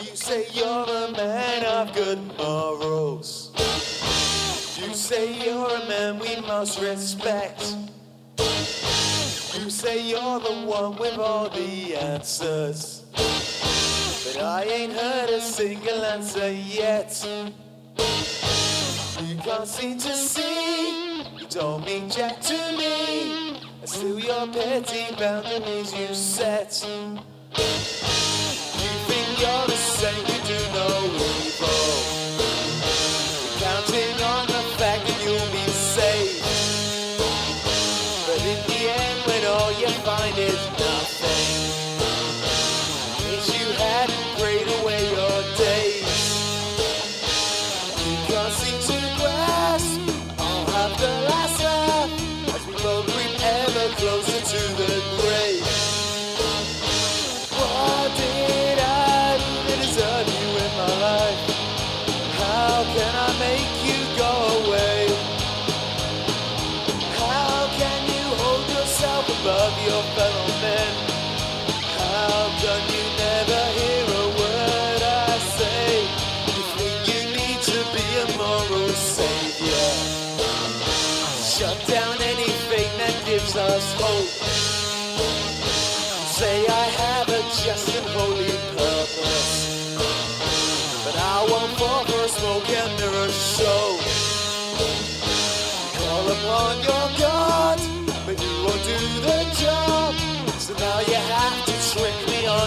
[0.00, 3.50] You say you're a man of good morals.
[4.80, 7.74] You say you're a man we must respect.
[9.56, 13.04] You say you're the one with all the answers.
[13.12, 17.24] But I ain't heard a single answer yet.
[19.20, 23.60] You can't seem to see, you don't mean jack to me.
[23.80, 26.84] And still your petty boundaries you set.